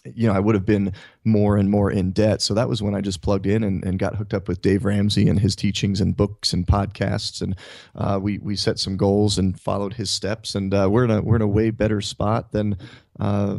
you 0.04 0.28
know, 0.28 0.34
I 0.34 0.38
would 0.38 0.54
have 0.54 0.66
been 0.66 0.92
more 1.24 1.56
and 1.56 1.70
more 1.70 1.90
in 1.90 2.10
debt. 2.10 2.42
So 2.42 2.54
that 2.54 2.68
was 2.68 2.82
when 2.82 2.94
I 2.94 3.00
just 3.00 3.22
plugged 3.22 3.46
in 3.46 3.64
and, 3.64 3.84
and 3.84 3.98
got 3.98 4.16
hooked 4.16 4.34
up 4.34 4.48
with 4.48 4.60
Dave 4.60 4.84
Ramsey 4.84 5.28
and 5.28 5.40
his 5.40 5.56
teachings 5.56 6.00
and 6.00 6.16
books 6.16 6.52
and 6.52 6.66
podcasts, 6.66 7.40
and 7.40 7.56
uh, 7.94 8.18
we 8.20 8.38
we 8.38 8.56
set 8.56 8.78
some 8.78 8.96
goals 8.96 9.38
and 9.38 9.58
followed 9.58 9.94
his 9.94 10.10
steps, 10.10 10.54
and 10.54 10.74
uh, 10.74 10.88
we're 10.90 11.04
in 11.04 11.10
a 11.10 11.22
we're 11.22 11.36
in 11.36 11.42
a 11.42 11.48
way 11.48 11.70
better 11.70 12.00
spot 12.00 12.52
than. 12.52 12.76
Uh, 13.18 13.58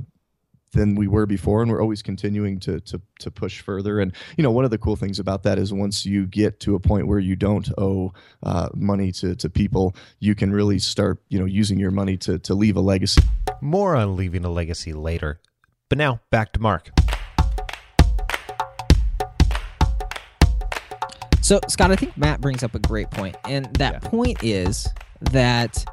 than 0.76 0.94
we 0.94 1.08
were 1.08 1.26
before, 1.26 1.64
and 1.64 1.72
we're 1.72 1.82
always 1.82 2.04
continuing 2.04 2.60
to 2.60 2.80
to 2.82 3.02
to 3.20 3.32
push 3.32 3.62
further. 3.62 4.00
And 4.00 4.14
you 4.38 4.44
know, 4.44 4.52
one 4.52 4.64
of 4.66 4.72
the 4.72 4.78
cool 4.78 4.96
things 4.96 5.18
about 5.18 5.42
that 5.44 5.58
is 5.58 5.74
once 5.74 6.06
you 6.06 6.28
get 6.28 6.60
to 6.62 6.76
a 6.76 6.80
point 6.80 7.08
where 7.08 7.18
you 7.20 7.36
don't 7.36 7.68
owe 7.80 8.14
uh, 8.44 8.70
money 8.76 9.12
to 9.14 9.36
to 9.36 9.50
people, 9.50 9.96
you 10.20 10.36
can 10.36 10.52
really 10.52 10.78
start 10.78 11.20
you 11.30 11.40
know 11.40 11.46
using 11.46 11.80
your 11.80 11.92
money 11.92 12.18
to 12.18 12.38
to 12.40 12.54
leave 12.54 12.78
a 12.78 12.82
legacy. 12.82 13.22
more 13.62 13.96
on 13.96 14.16
leaving 14.16 14.46
a 14.46 14.50
legacy 14.52 14.94
later. 14.94 15.40
But 15.90 15.98
now 15.98 16.20
back 16.30 16.52
to 16.54 16.60
Mark. 16.60 16.92
So, 21.42 21.60
Scott, 21.70 21.92
I 21.92 21.96
think 21.96 22.18
Matt 22.18 22.42
brings 22.42 22.64
up 22.64 22.74
a 22.74 22.80
great 22.80 23.12
point, 23.12 23.36
and 23.46 23.66
that 23.76 23.94
Yeah. 24.04 24.10
point 24.10 24.44
is 24.44 24.88
that 25.32 25.86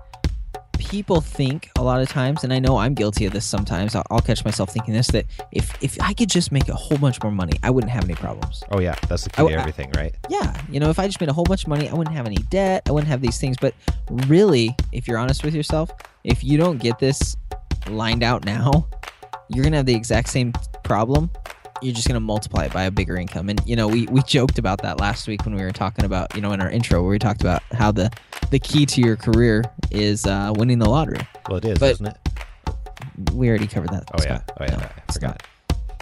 people 0.92 1.22
think 1.22 1.70
a 1.78 1.82
lot 1.82 2.02
of 2.02 2.08
times, 2.10 2.44
and 2.44 2.52
I 2.52 2.58
know 2.58 2.76
I'm 2.76 2.92
guilty 2.92 3.24
of 3.24 3.32
this 3.32 3.46
sometimes. 3.46 3.94
I'll, 3.94 4.04
I'll 4.10 4.20
catch 4.20 4.44
myself 4.44 4.68
thinking 4.70 4.92
this 4.92 5.06
that 5.08 5.24
if 5.50 5.72
if 5.82 5.98
I 6.02 6.12
could 6.12 6.28
just 6.28 6.52
make 6.52 6.68
a 6.68 6.74
whole 6.74 6.98
bunch 6.98 7.22
more 7.22 7.32
money, 7.32 7.54
I 7.62 7.70
wouldn't 7.70 7.90
have 7.90 8.04
any 8.04 8.14
problems. 8.14 8.62
Oh 8.70 8.78
yeah, 8.78 8.94
that's 9.08 9.24
the 9.24 9.30
key 9.30 9.42
I- 9.42 9.48
to 9.48 9.54
I- 9.56 9.60
everything, 9.60 9.90
right? 9.96 10.14
Yeah, 10.28 10.54
you 10.70 10.80
know, 10.80 10.90
if 10.90 10.98
I 10.98 11.06
just 11.06 11.18
made 11.18 11.30
a 11.30 11.32
whole 11.32 11.44
bunch 11.44 11.62
of 11.62 11.68
money, 11.68 11.88
I 11.88 11.94
wouldn't 11.94 12.14
have 12.14 12.26
any 12.26 12.36
debt. 12.50 12.82
I 12.86 12.92
wouldn't 12.92 13.08
have 13.08 13.22
these 13.22 13.38
things. 13.38 13.56
But 13.58 13.74
really, 14.10 14.76
if 14.92 15.08
you're 15.08 15.16
honest 15.16 15.42
with 15.44 15.54
yourself, 15.54 15.90
if 16.24 16.44
you 16.44 16.58
don't 16.58 16.76
get 16.76 16.98
this 16.98 17.38
lined 17.88 18.22
out 18.22 18.44
now, 18.44 18.86
you're 19.48 19.64
gonna 19.64 19.78
have 19.78 19.86
the 19.86 19.94
exact 19.94 20.28
same 20.28 20.52
problem. 20.84 21.30
You're 21.82 21.94
just 21.94 22.06
gonna 22.06 22.20
multiply 22.20 22.64
it 22.64 22.72
by 22.72 22.84
a 22.84 22.90
bigger 22.90 23.16
income. 23.16 23.48
And 23.48 23.60
you 23.66 23.76
know, 23.76 23.88
we 23.88 24.06
we 24.06 24.22
joked 24.22 24.58
about 24.58 24.82
that 24.82 25.00
last 25.00 25.26
week 25.26 25.44
when 25.44 25.54
we 25.54 25.62
were 25.62 25.72
talking 25.72 26.04
about, 26.04 26.34
you 26.34 26.40
know, 26.40 26.52
in 26.52 26.60
our 26.60 26.70
intro 26.70 27.02
where 27.02 27.10
we 27.10 27.18
talked 27.18 27.40
about 27.40 27.62
how 27.72 27.90
the 27.92 28.10
the 28.50 28.58
key 28.58 28.86
to 28.86 29.00
your 29.00 29.16
career 29.16 29.64
is 29.90 30.26
uh, 30.26 30.52
winning 30.56 30.78
the 30.78 30.88
lottery. 30.88 31.20
Well, 31.48 31.58
it 31.58 31.64
is, 31.64 31.78
But- 31.78 31.92
isn't 31.92 32.06
it? 32.06 32.16
We 33.34 33.48
already 33.48 33.66
covered 33.66 33.90
that. 33.90 34.04
Oh 34.14 34.22
yeah, 34.22 34.40
oh 34.60 34.64
yeah, 34.64 34.76
No, 34.76 34.88
I 35.08 35.12
forgot. 35.12 35.42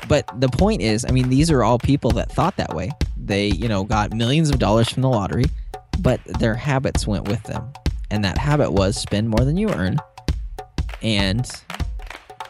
But 0.08 0.28
the 0.40 0.48
point 0.48 0.80
is, 0.82 1.04
I 1.04 1.10
mean, 1.10 1.28
these 1.28 1.50
are 1.50 1.62
all 1.62 1.78
people 1.78 2.10
that 2.12 2.30
thought 2.30 2.56
that 2.56 2.74
way. 2.74 2.90
They, 3.16 3.48
you 3.48 3.68
know, 3.68 3.84
got 3.84 4.12
millions 4.14 4.50
of 4.50 4.58
dollars 4.58 4.88
from 4.88 5.02
the 5.02 5.08
lottery, 5.08 5.44
but 6.00 6.20
their 6.24 6.54
habits 6.54 7.06
went 7.06 7.28
with 7.28 7.42
them. 7.44 7.72
And 8.10 8.24
that 8.24 8.38
habit 8.38 8.72
was 8.72 8.96
spend 8.96 9.28
more 9.28 9.44
than 9.44 9.56
you 9.56 9.68
earn. 9.70 9.98
And 11.02 11.48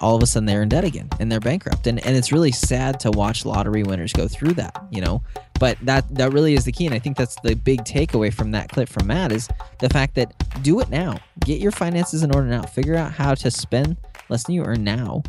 all 0.00 0.16
of 0.16 0.22
a 0.22 0.26
sudden 0.26 0.46
they're 0.46 0.62
in 0.62 0.68
debt 0.68 0.84
again 0.84 1.08
and 1.18 1.30
they're 1.30 1.40
bankrupt. 1.40 1.86
And 1.86 2.04
and 2.06 2.16
it's 2.16 2.32
really 2.32 2.52
sad 2.52 3.00
to 3.00 3.10
watch 3.10 3.44
lottery 3.44 3.82
winners 3.82 4.12
go 4.12 4.28
through 4.28 4.54
that, 4.54 4.84
you 4.90 5.00
know. 5.00 5.22
But 5.58 5.78
that 5.82 6.12
that 6.14 6.32
really 6.32 6.54
is 6.54 6.64
the 6.64 6.72
key. 6.72 6.86
And 6.86 6.94
I 6.94 6.98
think 6.98 7.16
that's 7.16 7.36
the 7.42 7.54
big 7.54 7.84
takeaway 7.84 8.32
from 8.32 8.50
that 8.52 8.70
clip 8.70 8.88
from 8.88 9.06
Matt 9.06 9.32
is 9.32 9.48
the 9.78 9.88
fact 9.88 10.14
that 10.14 10.34
do 10.62 10.80
it 10.80 10.88
now. 10.88 11.18
Get 11.44 11.60
your 11.60 11.72
finances 11.72 12.22
in 12.22 12.34
order 12.34 12.48
now. 12.48 12.62
Figure 12.62 12.96
out 12.96 13.12
how 13.12 13.34
to 13.34 13.50
spend 13.50 13.96
less 14.28 14.44
than 14.44 14.54
you 14.54 14.64
earn 14.64 14.84
now 14.84 15.22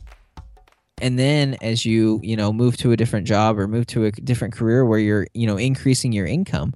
and 1.01 1.17
then 1.17 1.57
as 1.61 1.85
you 1.85 2.19
you 2.23 2.35
know 2.35 2.53
move 2.53 2.77
to 2.77 2.91
a 2.91 2.97
different 2.97 3.27
job 3.27 3.59
or 3.59 3.67
move 3.67 3.87
to 3.87 4.05
a 4.05 4.11
different 4.11 4.53
career 4.53 4.85
where 4.85 4.99
you're 4.99 5.27
you 5.33 5.47
know 5.47 5.57
increasing 5.57 6.11
your 6.13 6.25
income 6.25 6.73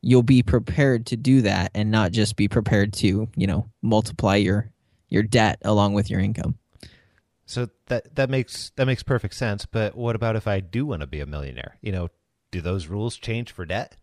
you'll 0.00 0.22
be 0.22 0.42
prepared 0.42 1.04
to 1.06 1.16
do 1.16 1.42
that 1.42 1.70
and 1.74 1.90
not 1.90 2.12
just 2.12 2.36
be 2.36 2.48
prepared 2.48 2.92
to 2.92 3.28
you 3.36 3.46
know 3.46 3.68
multiply 3.82 4.36
your 4.36 4.70
your 5.08 5.22
debt 5.22 5.58
along 5.64 5.92
with 5.92 6.08
your 6.08 6.20
income 6.20 6.56
So 7.46 7.68
that 7.86 8.14
that 8.16 8.28
makes 8.28 8.70
that 8.76 8.86
makes 8.86 9.02
perfect 9.02 9.34
sense. 9.34 9.66
But 9.66 9.96
what 9.96 10.16
about 10.16 10.36
if 10.36 10.46
I 10.46 10.60
do 10.60 10.84
want 10.84 11.00
to 11.00 11.06
be 11.06 11.20
a 11.20 11.26
millionaire? 11.26 11.78
You 11.80 11.92
know, 11.92 12.08
do 12.50 12.60
those 12.60 12.88
rules 12.88 13.16
change 13.16 13.52
for 13.52 13.64
debt? 13.64 13.96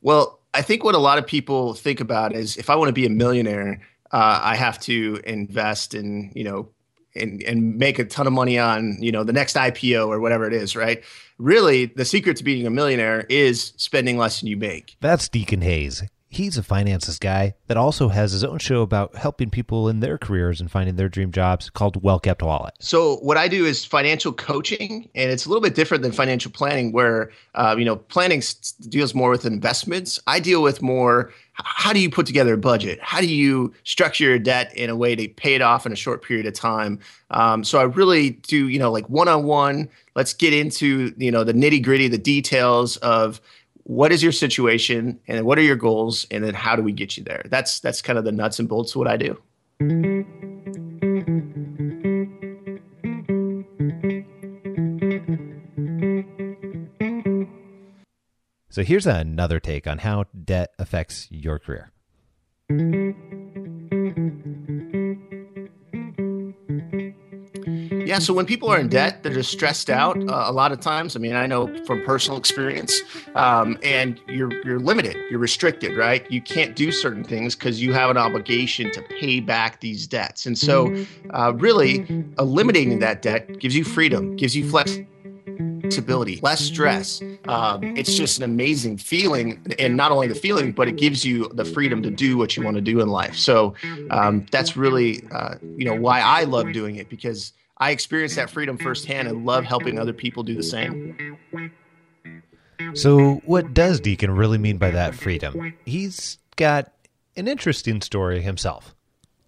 Well, 0.00 0.40
I 0.54 0.62
think 0.62 0.84
what 0.84 0.94
a 0.94 0.98
lot 0.98 1.18
of 1.18 1.26
people 1.26 1.74
think 1.74 2.00
about 2.00 2.34
is 2.34 2.56
if 2.56 2.70
I 2.70 2.76
want 2.76 2.88
to 2.88 2.92
be 2.92 3.06
a 3.06 3.10
millionaire, 3.10 3.80
uh, 4.12 4.40
I 4.42 4.54
have 4.54 4.78
to 4.80 5.20
invest 5.24 5.94
in, 5.94 6.32
you 6.34 6.44
know, 6.44 6.70
and, 7.14 7.42
and 7.42 7.76
make 7.76 7.98
a 7.98 8.04
ton 8.04 8.26
of 8.26 8.32
money 8.32 8.58
on, 8.58 8.96
you 9.00 9.10
know, 9.10 9.24
the 9.24 9.32
next 9.32 9.56
IPO 9.56 10.06
or 10.06 10.20
whatever 10.20 10.46
it 10.46 10.52
is, 10.52 10.76
right? 10.76 11.02
Really, 11.38 11.86
the 11.86 12.04
secret 12.04 12.36
to 12.36 12.44
being 12.44 12.66
a 12.66 12.70
millionaire 12.70 13.26
is 13.28 13.72
spending 13.76 14.18
less 14.18 14.40
than 14.40 14.48
you 14.48 14.56
make. 14.56 14.96
That's 15.00 15.28
Deacon 15.28 15.62
Hayes. 15.62 16.02
He's 16.30 16.58
a 16.58 16.62
finances 16.62 17.18
guy 17.18 17.54
that 17.68 17.78
also 17.78 18.08
has 18.08 18.32
his 18.32 18.44
own 18.44 18.58
show 18.58 18.82
about 18.82 19.16
helping 19.16 19.48
people 19.48 19.88
in 19.88 20.00
their 20.00 20.18
careers 20.18 20.60
and 20.60 20.70
finding 20.70 20.96
their 20.96 21.08
dream 21.08 21.32
jobs 21.32 21.70
called 21.70 22.02
Well 22.02 22.20
Kept 22.20 22.42
Wallet. 22.42 22.74
So 22.80 23.16
what 23.16 23.38
I 23.38 23.48
do 23.48 23.64
is 23.64 23.84
financial 23.84 24.32
coaching, 24.34 25.08
and 25.14 25.30
it's 25.30 25.46
a 25.46 25.48
little 25.48 25.62
bit 25.62 25.74
different 25.74 26.02
than 26.02 26.12
financial 26.12 26.50
planning, 26.50 26.92
where 26.92 27.30
uh, 27.54 27.76
you 27.78 27.84
know 27.84 27.96
planning 27.96 28.42
deals 28.90 29.14
more 29.14 29.30
with 29.30 29.46
investments. 29.46 30.20
I 30.26 30.40
deal 30.40 30.62
with 30.62 30.82
more. 30.82 31.32
How 31.54 31.92
do 31.92 31.98
you 31.98 32.10
put 32.10 32.26
together 32.26 32.54
a 32.54 32.58
budget? 32.58 33.00
How 33.02 33.20
do 33.20 33.26
you 33.26 33.72
structure 33.82 34.24
your 34.24 34.38
debt 34.38 34.72
in 34.76 34.90
a 34.90 34.96
way 34.96 35.16
to 35.16 35.26
pay 35.28 35.54
it 35.54 35.62
off 35.62 35.86
in 35.86 35.92
a 35.92 35.96
short 35.96 36.22
period 36.22 36.46
of 36.46 36.54
time? 36.54 37.00
Um, 37.30 37.64
so 37.64 37.80
I 37.80 37.82
really 37.82 38.30
do, 38.30 38.68
you 38.68 38.78
know, 38.78 38.92
like 38.92 39.08
one 39.08 39.26
on 39.26 39.44
one. 39.44 39.88
Let's 40.14 40.34
get 40.34 40.52
into 40.52 41.14
you 41.16 41.30
know 41.30 41.42
the 41.42 41.54
nitty 41.54 41.82
gritty, 41.82 42.08
the 42.08 42.18
details 42.18 42.96
of 42.98 43.40
what 43.88 44.12
is 44.12 44.22
your 44.22 44.32
situation 44.32 45.18
and 45.26 45.46
what 45.46 45.58
are 45.58 45.62
your 45.62 45.74
goals, 45.74 46.26
and 46.30 46.44
then 46.44 46.52
how 46.52 46.76
do 46.76 46.82
we 46.82 46.92
get 46.92 47.16
you 47.16 47.24
there? 47.24 47.42
That's 47.46 47.80
that's 47.80 48.02
kind 48.02 48.18
of 48.18 48.24
the 48.26 48.32
nuts 48.32 48.58
and 48.58 48.68
bolts 48.68 48.92
of 48.92 48.96
what 48.96 49.08
I 49.08 49.16
do. 49.16 49.40
So 58.68 58.82
here's 58.82 59.06
another 59.06 59.58
take 59.58 59.86
on 59.86 59.98
how 59.98 60.26
debt 60.44 60.74
affects 60.78 61.26
your 61.30 61.58
career. 61.58 61.90
Yeah, 68.08 68.20
so 68.20 68.32
when 68.32 68.46
people 68.46 68.70
are 68.70 68.78
in 68.78 68.88
debt, 68.88 69.22
they're 69.22 69.34
just 69.34 69.52
stressed 69.52 69.90
out 69.90 70.16
uh, 70.16 70.44
a 70.46 70.50
lot 70.52 70.72
of 70.72 70.80
times. 70.80 71.14
I 71.14 71.18
mean, 71.18 71.34
I 71.34 71.46
know 71.46 71.66
from 71.84 72.02
personal 72.06 72.38
experience, 72.38 73.02
um, 73.34 73.78
and 73.82 74.18
you're 74.26 74.50
you're 74.64 74.80
limited, 74.80 75.14
you're 75.30 75.38
restricted, 75.38 75.94
right? 75.94 76.28
You 76.30 76.40
can't 76.40 76.74
do 76.74 76.90
certain 76.90 77.22
things 77.22 77.54
because 77.54 77.82
you 77.82 77.92
have 77.92 78.08
an 78.08 78.16
obligation 78.16 78.90
to 78.92 79.02
pay 79.20 79.40
back 79.40 79.80
these 79.80 80.06
debts. 80.06 80.46
And 80.46 80.56
so, 80.56 81.04
uh, 81.34 81.52
really, 81.56 82.24
eliminating 82.38 83.00
that 83.00 83.20
debt 83.20 83.58
gives 83.58 83.76
you 83.76 83.84
freedom, 83.84 84.36
gives 84.36 84.56
you 84.56 84.66
flexibility, 84.70 86.40
less 86.40 86.60
stress. 86.60 87.20
Um, 87.46 87.84
it's 87.94 88.14
just 88.14 88.38
an 88.38 88.44
amazing 88.44 88.96
feeling, 88.96 89.62
and 89.78 89.98
not 89.98 90.12
only 90.12 90.28
the 90.28 90.34
feeling, 90.34 90.72
but 90.72 90.88
it 90.88 90.96
gives 90.96 91.26
you 91.26 91.50
the 91.52 91.64
freedom 91.66 92.02
to 92.04 92.10
do 92.10 92.38
what 92.38 92.56
you 92.56 92.62
want 92.64 92.76
to 92.76 92.80
do 92.80 93.00
in 93.02 93.08
life. 93.08 93.36
So 93.36 93.74
um, 94.10 94.46
that's 94.50 94.78
really, 94.78 95.28
uh, 95.30 95.56
you 95.76 95.84
know, 95.84 95.94
why 95.94 96.22
I 96.22 96.44
love 96.44 96.72
doing 96.72 96.96
it 96.96 97.10
because 97.10 97.52
I 97.78 97.90
experienced 97.90 98.36
that 98.36 98.50
freedom 98.50 98.76
firsthand 98.78 99.28
and 99.28 99.46
love 99.46 99.64
helping 99.64 99.98
other 99.98 100.12
people 100.12 100.42
do 100.42 100.54
the 100.54 100.62
same. 100.62 101.38
So, 102.94 103.42
what 103.44 103.74
does 103.74 104.00
Deacon 104.00 104.30
really 104.30 104.58
mean 104.58 104.78
by 104.78 104.90
that 104.90 105.14
freedom? 105.14 105.74
He's 105.84 106.38
got 106.56 106.92
an 107.36 107.48
interesting 107.48 108.00
story 108.00 108.40
himself. 108.40 108.94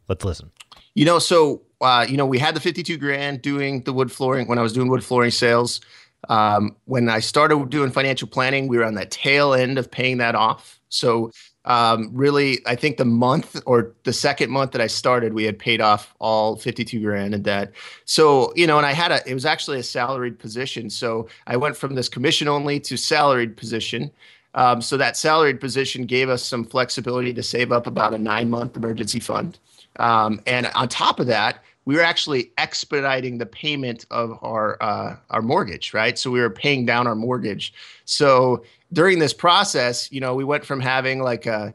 Let's 0.08 0.24
listen. 0.24 0.50
You 0.94 1.04
know, 1.04 1.18
so 1.18 1.62
uh, 1.80 2.06
you 2.08 2.16
know, 2.16 2.26
we 2.26 2.38
had 2.38 2.54
the 2.54 2.60
52 2.60 2.98
grand 2.98 3.42
doing 3.42 3.82
the 3.82 3.92
wood 3.92 4.12
flooring 4.12 4.48
when 4.48 4.58
I 4.58 4.62
was 4.62 4.72
doing 4.72 4.88
wood 4.88 5.04
flooring 5.04 5.30
sales. 5.30 5.80
Um, 6.28 6.76
when 6.84 7.08
I 7.08 7.20
started 7.20 7.70
doing 7.70 7.90
financial 7.90 8.28
planning, 8.28 8.68
we 8.68 8.76
were 8.76 8.84
on 8.84 8.94
that 8.94 9.10
tail 9.10 9.54
end 9.54 9.78
of 9.78 9.90
paying 9.90 10.18
that 10.18 10.34
off. 10.34 10.78
So 10.90 11.30
um, 11.70 12.10
really, 12.12 12.58
I 12.66 12.74
think 12.74 12.96
the 12.96 13.04
month 13.04 13.62
or 13.64 13.94
the 14.02 14.12
second 14.12 14.50
month 14.50 14.72
that 14.72 14.80
I 14.80 14.88
started, 14.88 15.34
we 15.34 15.44
had 15.44 15.56
paid 15.56 15.80
off 15.80 16.12
all 16.18 16.56
52 16.56 17.00
grand 17.00 17.32
in 17.32 17.42
debt. 17.42 17.72
So, 18.06 18.52
you 18.56 18.66
know, 18.66 18.76
and 18.76 18.84
I 18.84 18.92
had 18.92 19.12
a, 19.12 19.30
it 19.30 19.34
was 19.34 19.46
actually 19.46 19.78
a 19.78 19.84
salaried 19.84 20.36
position. 20.40 20.90
So 20.90 21.28
I 21.46 21.56
went 21.56 21.76
from 21.76 21.94
this 21.94 22.08
commission 22.08 22.48
only 22.48 22.80
to 22.80 22.96
salaried 22.96 23.56
position. 23.56 24.10
Um, 24.54 24.82
so 24.82 24.96
that 24.96 25.16
salaried 25.16 25.60
position 25.60 26.06
gave 26.06 26.28
us 26.28 26.42
some 26.42 26.64
flexibility 26.64 27.32
to 27.34 27.42
save 27.42 27.70
up 27.70 27.86
about 27.86 28.14
a 28.14 28.18
nine 28.18 28.50
month 28.50 28.76
emergency 28.76 29.20
fund. 29.20 29.56
Um, 30.00 30.40
and 30.48 30.66
on 30.74 30.88
top 30.88 31.20
of 31.20 31.28
that, 31.28 31.62
we 31.84 31.96
were 31.96 32.02
actually 32.02 32.52
expediting 32.58 33.38
the 33.38 33.46
payment 33.46 34.06
of 34.10 34.38
our 34.42 34.76
uh, 34.82 35.16
our 35.30 35.42
mortgage, 35.42 35.94
right? 35.94 36.18
So 36.18 36.30
we 36.30 36.40
were 36.40 36.50
paying 36.50 36.86
down 36.86 37.06
our 37.06 37.14
mortgage. 37.14 37.72
So 38.04 38.64
during 38.92 39.18
this 39.18 39.32
process, 39.32 40.10
you 40.12 40.20
know, 40.20 40.34
we 40.34 40.44
went 40.44 40.64
from 40.64 40.80
having 40.80 41.22
like 41.22 41.46
a, 41.46 41.72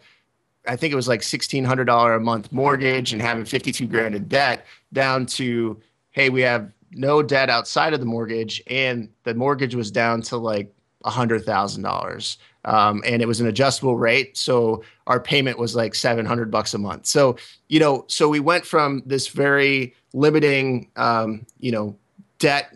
I 0.67 0.75
think 0.75 0.93
it 0.93 0.95
was 0.95 1.07
like 1.07 1.23
sixteen 1.23 1.63
hundred 1.63 1.85
dollar 1.85 2.13
a 2.13 2.19
month 2.19 2.51
mortgage 2.51 3.13
and 3.13 3.21
having 3.21 3.45
fifty 3.45 3.71
two 3.71 3.87
grand 3.87 4.15
in 4.15 4.27
debt, 4.27 4.65
down 4.93 5.25
to 5.27 5.79
hey, 6.11 6.29
we 6.29 6.41
have 6.41 6.71
no 6.91 7.21
debt 7.21 7.49
outside 7.49 7.93
of 7.93 7.99
the 7.99 8.05
mortgage, 8.05 8.61
and 8.67 9.09
the 9.23 9.33
mortgage 9.33 9.75
was 9.75 9.91
down 9.91 10.21
to 10.21 10.37
like 10.37 10.74
a 11.05 11.09
hundred 11.09 11.45
thousand 11.45 11.83
dollars. 11.83 12.37
Um, 12.65 13.03
and 13.05 13.21
it 13.21 13.27
was 13.27 13.39
an 13.39 13.47
adjustable 13.47 13.95
rate, 13.95 14.35
so 14.35 14.83
our 15.05 15.19
payment 15.19 15.59
was 15.59 15.75
like 15.75 15.93
seven 15.93 16.25
hundred 16.25 16.49
bucks 16.49 16.73
a 16.73 16.79
month. 16.79 17.05
So 17.05 17.37
you 17.69 17.79
know, 17.79 18.05
so 18.07 18.27
we 18.27 18.39
went 18.39 18.65
from 18.65 19.03
this 19.05 19.27
very 19.27 19.93
limiting, 20.13 20.89
um, 20.95 21.45
you 21.59 21.71
know, 21.71 21.95
debt 22.39 22.75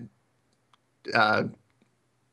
uh, 1.13 1.43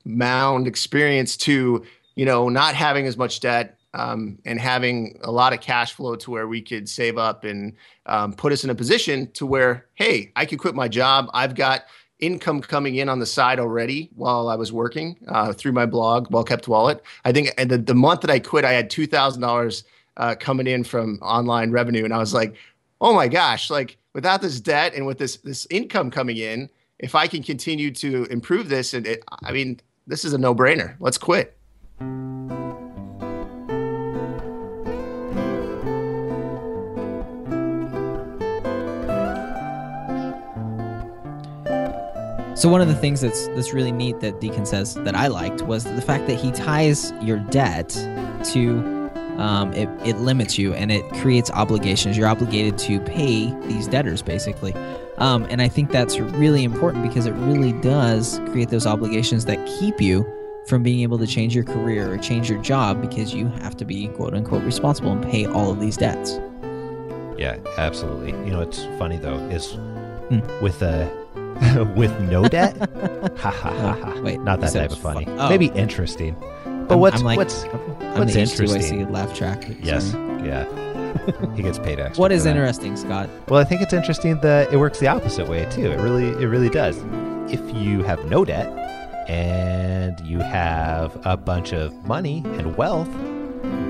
mound 0.05 0.67
experience 0.67 1.37
to 1.37 1.85
you 2.15 2.25
know 2.25 2.49
not 2.49 2.75
having 2.75 3.07
as 3.07 3.17
much 3.17 3.41
debt 3.41 3.79
um, 3.95 4.39
and 4.45 4.61
having 4.61 5.19
a 5.25 5.31
lot 5.31 5.53
of 5.53 5.61
cash 5.61 5.95
flow 5.95 6.15
to 6.17 6.31
where 6.31 6.47
we 6.47 6.61
could 6.61 6.89
save 6.89 7.17
up 7.17 7.45
and 7.45 7.73
um, 8.05 8.33
put 8.33 8.53
us 8.53 8.63
in 8.63 8.71
a 8.71 8.75
position 8.75 9.31
to 9.33 9.45
where 9.45 9.87
hey 9.95 10.31
i 10.37 10.45
could 10.45 10.59
quit 10.59 10.75
my 10.75 10.87
job 10.87 11.29
i've 11.35 11.55
got 11.55 11.85
income 12.19 12.61
coming 12.61 12.97
in 12.97 13.09
on 13.09 13.19
the 13.19 13.27
side 13.27 13.59
already 13.61 14.11
while 14.15 14.49
i 14.49 14.55
was 14.55 14.73
working 14.73 15.17
uh, 15.29 15.53
through 15.53 15.73
my 15.73 15.85
blog 15.85 16.31
well 16.31 16.45
kept 16.45 16.67
wallet. 16.67 17.03
I 17.25 17.33
think 17.33 17.55
the, 17.57 17.79
the 17.79 17.95
month 17.95 18.23
that 18.23 18.31
i 18.31 18.39
quit 18.39 18.65
i 18.65 18.73
had 18.73 18.91
$2000 18.91 19.85
uh, 20.17 20.35
coming 20.41 20.67
in 20.67 20.83
from 20.83 21.19
online 21.21 21.71
revenue. 21.71 22.05
And 22.05 22.15
i 22.15 22.19
was 22.19 22.33
like 22.33 22.57
oh 23.01 23.15
my 23.15 23.29
gosh 23.29 23.71
like 23.71 23.99
without 24.15 24.41
this 24.41 24.61
debt 24.61 24.95
and 24.95 25.07
with 25.07 25.19
this 25.19 25.37
this 25.37 25.67
income 25.71 26.11
coming 26.11 26.39
in 26.39 26.71
if 26.99 27.15
i 27.15 27.27
can 27.27 27.43
continue 27.43 27.91
to 27.91 28.25
improve 28.31 28.69
this 28.69 28.95
and 28.95 29.07
it, 29.07 29.23
i 29.43 29.53
mean 29.53 29.81
this 30.07 30.25
is 30.25 30.33
a 30.33 30.39
no-brainer. 30.39 30.95
Let's 31.01 31.19
quit 31.19 31.57
So 42.57 42.71
one 42.71 42.81
of 42.81 42.89
the 42.89 42.95
things 42.95 43.21
that's 43.21 43.49
that's 43.49 43.75
really 43.75 43.93
neat 43.93 44.21
that 44.21 44.41
Deacon 44.41 44.65
says 44.65 44.95
that 44.95 45.15
I 45.15 45.27
liked 45.27 45.61
was 45.63 45.85
the 45.85 46.01
fact 46.01 46.27
that 46.27 46.41
he 46.41 46.51
ties 46.53 47.13
your 47.21 47.39
debt 47.39 47.91
to 47.91 48.79
um, 49.37 49.75
it, 49.75 49.91
it 50.07 50.17
limits 50.17 50.57
you 50.57 50.73
and 50.73 50.91
it 50.91 51.07
creates 51.17 51.51
obligations. 51.51 52.17
You're 52.17 52.29
obligated 52.29 52.79
to 52.79 52.99
pay 53.01 53.55
these 53.67 53.87
debtors 53.87 54.23
basically. 54.23 54.73
Um, 55.19 55.47
and 55.51 55.61
I 55.61 55.69
think 55.69 55.91
that's 55.91 56.19
really 56.19 56.65
important 56.65 57.07
because 57.07 57.27
it 57.27 57.33
really 57.33 57.73
does 57.83 58.41
create 58.47 58.71
those 58.71 58.87
obligations 58.87 59.45
that 59.45 59.65
keep 59.67 60.01
you 60.01 60.27
from 60.67 60.83
being 60.83 61.01
able 61.01 61.19
to 61.19 61.27
change 61.27 61.55
your 61.55 61.65
career 61.65 62.11
or 62.11 62.17
change 62.17 62.49
your 62.49 62.61
job 62.63 63.03
because 63.03 63.35
you 63.35 63.49
have 63.61 63.77
to 63.77 63.85
be 63.85 64.09
quote 64.09 64.33
unquote 64.33 64.63
responsible 64.63 65.13
and 65.13 65.23
pay 65.23 65.45
all 65.45 65.71
of 65.71 65.79
these 65.79 65.99
debts. 65.99 66.41
Yeah, 67.37 67.59
absolutely. 67.77 68.31
You 68.47 68.53
know, 68.53 68.63
it's 68.63 68.85
funny 68.99 69.19
though 69.19 69.37
is 69.51 69.77
Hmm. 70.31 70.41
with 70.61 70.83
uh 70.83 71.09
with 71.97 72.19
no 72.21 72.47
debt. 72.49 72.77
ha 73.39 73.51
ha 73.51 73.71
ha 73.71 73.93
ha. 74.01 74.21
Wait, 74.21 74.41
not 74.41 74.61
that 74.61 74.73
type 74.73 74.91
of 74.93 74.99
funny. 74.99 75.25
fun- 75.25 75.39
oh. 75.41 75.49
Maybe 75.49 75.67
interesting. 75.69 76.35
But 76.65 76.93
I'm- 76.93 77.01
what's 77.01 77.19
I'm 77.19 77.25
like, 77.25 77.39
what's 77.39 77.65
I'm 77.65 78.19
what's 78.19 78.35
the 78.35 78.41
interesting? 78.41 79.13
Laugh 79.13 79.35
track. 79.35 79.67
yes, 79.81 80.13
Sorry. 80.13 80.49
yeah. 80.49 80.65
he 81.57 81.63
gets 81.63 81.79
paid 81.79 81.99
extra. 81.99 82.21
What 82.21 82.33
is 82.33 82.47
interesting, 82.47 82.97
Scott? 82.97 83.29
Well, 83.49 83.61
I 83.61 83.65
think 83.65 83.81
it's 83.83 83.93
interesting 83.93 84.41
that 84.41 84.73
it 84.73 84.77
works 84.77 84.99
the 85.01 85.09
opposite 85.09 85.49
way 85.49 85.67
too. 85.71 85.91
It 85.91 85.99
really, 86.01 86.29
it 86.43 86.47
really 86.47 86.69
does. 86.69 86.97
If 87.53 87.61
you 87.75 88.03
have 88.03 88.25
no 88.27 88.45
debt 88.45 88.69
and 89.29 90.19
you 90.21 90.39
have 90.39 91.19
a 91.27 91.37
bunch 91.37 91.73
of 91.73 91.93
money 92.05 92.43
and 92.45 92.77
wealth, 92.77 93.09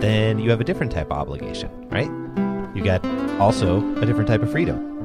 then 0.00 0.38
you 0.38 0.50
have 0.50 0.60
a 0.60 0.64
different 0.64 0.92
type 0.92 1.06
of 1.10 1.18
obligation, 1.18 1.68
right? 1.90 2.08
You 2.76 2.82
got 2.82 3.04
also 3.40 3.80
a 4.00 4.06
different 4.06 4.28
type 4.28 4.42
of 4.42 4.50
freedom. 4.50 4.95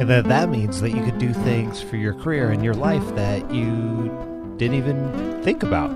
And 0.00 0.08
then 0.08 0.28
that 0.28 0.48
means 0.48 0.80
that 0.80 0.92
you 0.92 1.04
could 1.04 1.18
do 1.18 1.34
things 1.34 1.82
for 1.82 1.96
your 1.96 2.14
career 2.14 2.50
and 2.50 2.64
your 2.64 2.72
life 2.72 3.06
that 3.16 3.52
you 3.52 4.54
didn't 4.56 4.78
even 4.78 5.42
think 5.42 5.62
about. 5.62 5.90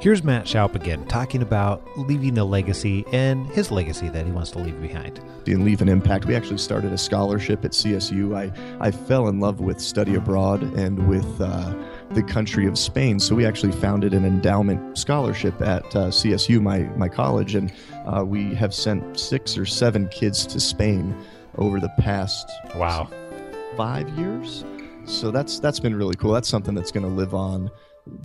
Here's 0.00 0.22
Matt 0.22 0.44
Shoup 0.44 0.76
again 0.76 1.04
talking 1.06 1.42
about 1.42 1.82
leaving 1.96 2.38
a 2.38 2.44
legacy 2.44 3.04
and 3.12 3.48
his 3.48 3.72
legacy 3.72 4.08
that 4.10 4.24
he 4.26 4.30
wants 4.30 4.52
to 4.52 4.60
leave 4.60 4.80
behind. 4.80 5.18
and 5.48 5.64
leave 5.64 5.82
an 5.82 5.88
impact. 5.88 6.24
We 6.26 6.36
actually 6.36 6.58
started 6.58 6.92
a 6.92 6.98
scholarship 6.98 7.64
at 7.64 7.72
CSU. 7.72 8.36
I, 8.36 8.52
I 8.78 8.92
fell 8.92 9.26
in 9.26 9.40
love 9.40 9.58
with 9.60 9.80
study 9.80 10.14
abroad 10.14 10.62
and 10.62 11.08
with 11.08 11.26
uh, 11.40 11.74
the 12.10 12.22
country 12.22 12.66
of 12.68 12.78
Spain. 12.78 13.18
So 13.18 13.34
we 13.34 13.44
actually 13.44 13.72
founded 13.72 14.14
an 14.14 14.24
endowment 14.24 14.96
scholarship 14.96 15.60
at 15.62 15.84
uh, 15.96 16.08
CSU, 16.10 16.60
my, 16.62 16.80
my 16.96 17.08
college, 17.08 17.56
and 17.56 17.72
uh, 18.06 18.24
we 18.24 18.54
have 18.54 18.72
sent 18.72 19.18
six 19.18 19.58
or 19.58 19.66
seven 19.66 20.06
kids 20.10 20.46
to 20.46 20.60
Spain 20.60 21.16
over 21.56 21.80
the 21.80 21.90
past 21.98 22.48
Wow. 22.76 23.08
five 23.76 24.08
years. 24.10 24.64
So 25.06 25.30
that's 25.32 25.58
that's 25.58 25.80
been 25.80 25.94
really 25.96 26.14
cool. 26.16 26.32
That's 26.32 26.48
something 26.50 26.74
that's 26.74 26.92
going 26.92 27.04
to 27.04 27.12
live 27.12 27.32
on 27.34 27.70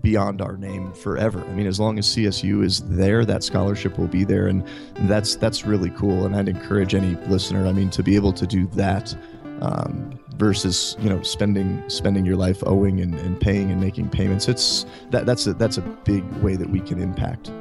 beyond 0.02 0.42
our 0.42 0.58
name 0.58 0.94
forever. 0.94 1.44
I 1.44 1.54
mean, 1.54 1.68
as 1.68 1.80
long 1.80 1.98
as 1.98 2.08
CSU 2.08 2.64
is 2.64 2.82
there, 2.82 3.26
that 3.26 3.44
scholarship 3.44 3.98
will 3.98 4.08
be 4.08 4.24
there, 4.24 4.48
and 4.48 4.68
that's 5.02 5.36
that's 5.36 5.66
really 5.66 5.90
cool. 5.92 6.26
And 6.26 6.36
I'd 6.36 6.50
encourage 6.50 6.96
any 6.96 7.16
listener, 7.28 7.66
I 7.66 7.72
mean, 7.72 7.90
to 7.92 8.04
be 8.04 8.16
able 8.16 8.34
to 8.34 8.46
do 8.48 8.68
that 8.68 9.16
um, 9.62 10.20
versus 10.36 10.96
you 11.00 11.10
know 11.10 11.22
spending 11.22 11.84
spending 11.90 12.26
your 12.26 12.36
life 12.36 12.64
owing 12.66 13.02
and, 13.02 13.16
and 13.16 13.40
paying 13.40 13.72
and 13.72 13.80
making 13.80 14.10
payments. 14.10 14.48
It's 14.48 14.86
that 15.12 15.26
that's 15.26 15.48
a 15.48 15.54
that's 15.54 15.78
a 15.78 15.82
big 15.82 16.24
way 16.38 16.56
that 16.56 16.70
we 16.70 16.80
can 16.80 17.02
impact. 17.02 17.52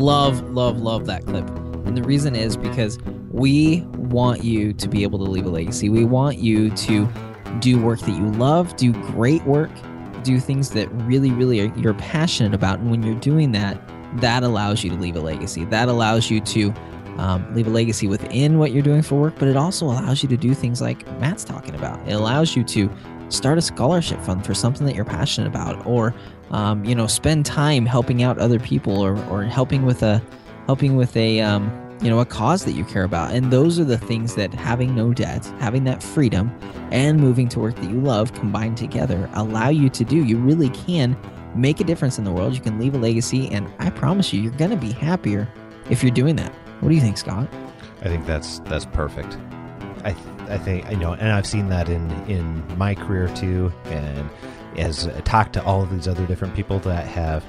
Love, 0.00 0.50
love, 0.50 0.80
love 0.80 1.04
that 1.06 1.26
clip. 1.26 1.46
And 1.84 1.94
the 1.94 2.02
reason 2.02 2.34
is 2.34 2.56
because 2.56 2.98
we 3.30 3.82
want 3.96 4.42
you 4.42 4.72
to 4.72 4.88
be 4.88 5.02
able 5.02 5.18
to 5.18 5.30
leave 5.30 5.44
a 5.44 5.50
legacy. 5.50 5.90
We 5.90 6.04
want 6.04 6.38
you 6.38 6.70
to 6.70 7.06
do 7.58 7.78
work 7.78 8.00
that 8.00 8.16
you 8.16 8.30
love, 8.32 8.74
do 8.76 8.92
great 8.92 9.44
work, 9.44 9.70
do 10.22 10.40
things 10.40 10.70
that 10.70 10.90
really, 11.04 11.30
really 11.32 11.60
are, 11.60 11.74
you're 11.76 11.92
passionate 11.92 12.54
about. 12.54 12.78
And 12.78 12.90
when 12.90 13.02
you're 13.02 13.20
doing 13.20 13.52
that, 13.52 13.78
that 14.20 14.42
allows 14.42 14.82
you 14.82 14.88
to 14.88 14.96
leave 14.96 15.16
a 15.16 15.20
legacy. 15.20 15.66
That 15.66 15.88
allows 15.88 16.30
you 16.30 16.40
to 16.40 16.72
um, 17.18 17.54
leave 17.54 17.66
a 17.66 17.70
legacy 17.70 18.06
within 18.06 18.58
what 18.58 18.72
you're 18.72 18.82
doing 18.82 19.02
for 19.02 19.16
work, 19.20 19.34
but 19.38 19.48
it 19.48 19.56
also 19.56 19.84
allows 19.84 20.22
you 20.22 20.30
to 20.30 20.36
do 20.38 20.54
things 20.54 20.80
like 20.80 21.06
Matt's 21.20 21.44
talking 21.44 21.74
about. 21.74 22.00
It 22.08 22.12
allows 22.12 22.56
you 22.56 22.64
to 22.64 22.90
start 23.30 23.58
a 23.58 23.62
scholarship 23.62 24.20
fund 24.20 24.44
for 24.44 24.54
something 24.54 24.86
that 24.86 24.94
you're 24.94 25.04
passionate 25.04 25.46
about, 25.46 25.84
or 25.86 26.14
um, 26.50 26.84
you 26.84 26.94
know, 26.94 27.06
spend 27.06 27.46
time 27.46 27.86
helping 27.86 28.22
out 28.22 28.38
other 28.38 28.60
people, 28.60 29.00
or 29.00 29.16
or 29.26 29.44
helping 29.44 29.86
with 29.86 30.02
a 30.02 30.22
helping 30.66 30.96
with 30.96 31.16
a 31.16 31.40
um, 31.40 31.70
you 32.02 32.10
know 32.10 32.20
a 32.20 32.26
cause 32.26 32.64
that 32.64 32.72
you 32.72 32.84
care 32.84 33.04
about. 33.04 33.32
And 33.32 33.50
those 33.50 33.78
are 33.80 33.84
the 33.84 33.98
things 33.98 34.34
that 34.34 34.52
having 34.52 34.94
no 34.94 35.14
debt, 35.14 35.44
having 35.58 35.84
that 35.84 36.02
freedom, 36.02 36.54
and 36.90 37.18
moving 37.18 37.48
to 37.50 37.60
work 37.60 37.76
that 37.76 37.90
you 37.90 38.00
love 38.00 38.34
combined 38.34 38.76
together 38.76 39.28
allow 39.34 39.68
you 39.68 39.88
to 39.90 40.04
do. 40.04 40.24
You 40.24 40.36
really 40.36 40.70
can 40.70 41.16
make 41.54 41.80
a 41.80 41.84
difference 41.84 42.18
in 42.18 42.24
the 42.24 42.32
world. 42.32 42.54
You 42.54 42.60
can 42.60 42.78
leave 42.78 42.94
a 42.94 42.98
legacy, 42.98 43.48
and 43.48 43.68
I 43.78 43.90
promise 43.90 44.32
you, 44.32 44.40
you're 44.40 44.52
going 44.52 44.70
to 44.70 44.76
be 44.76 44.92
happier 44.92 45.48
if 45.88 46.02
you're 46.02 46.12
doing 46.12 46.36
that. 46.36 46.52
What 46.80 46.88
do 46.88 46.94
you 46.94 47.00
think, 47.00 47.18
Scott? 47.18 47.48
I 48.00 48.04
think 48.04 48.26
that's 48.26 48.60
that's 48.60 48.86
perfect. 48.86 49.36
I 50.04 50.10
I 50.48 50.58
think 50.58 50.90
you 50.90 50.96
know, 50.96 51.12
and 51.12 51.30
I've 51.30 51.46
seen 51.46 51.68
that 51.68 51.88
in 51.88 52.10
in 52.28 52.78
my 52.78 52.94
career 52.94 53.28
too, 53.34 53.72
and 53.86 54.30
as 54.76 55.06
I 55.06 55.20
talked 55.20 55.54
to 55.54 55.64
all 55.64 55.82
of 55.82 55.90
these 55.90 56.08
other 56.08 56.26
different 56.26 56.54
people 56.54 56.78
that 56.80 57.06
have 57.06 57.44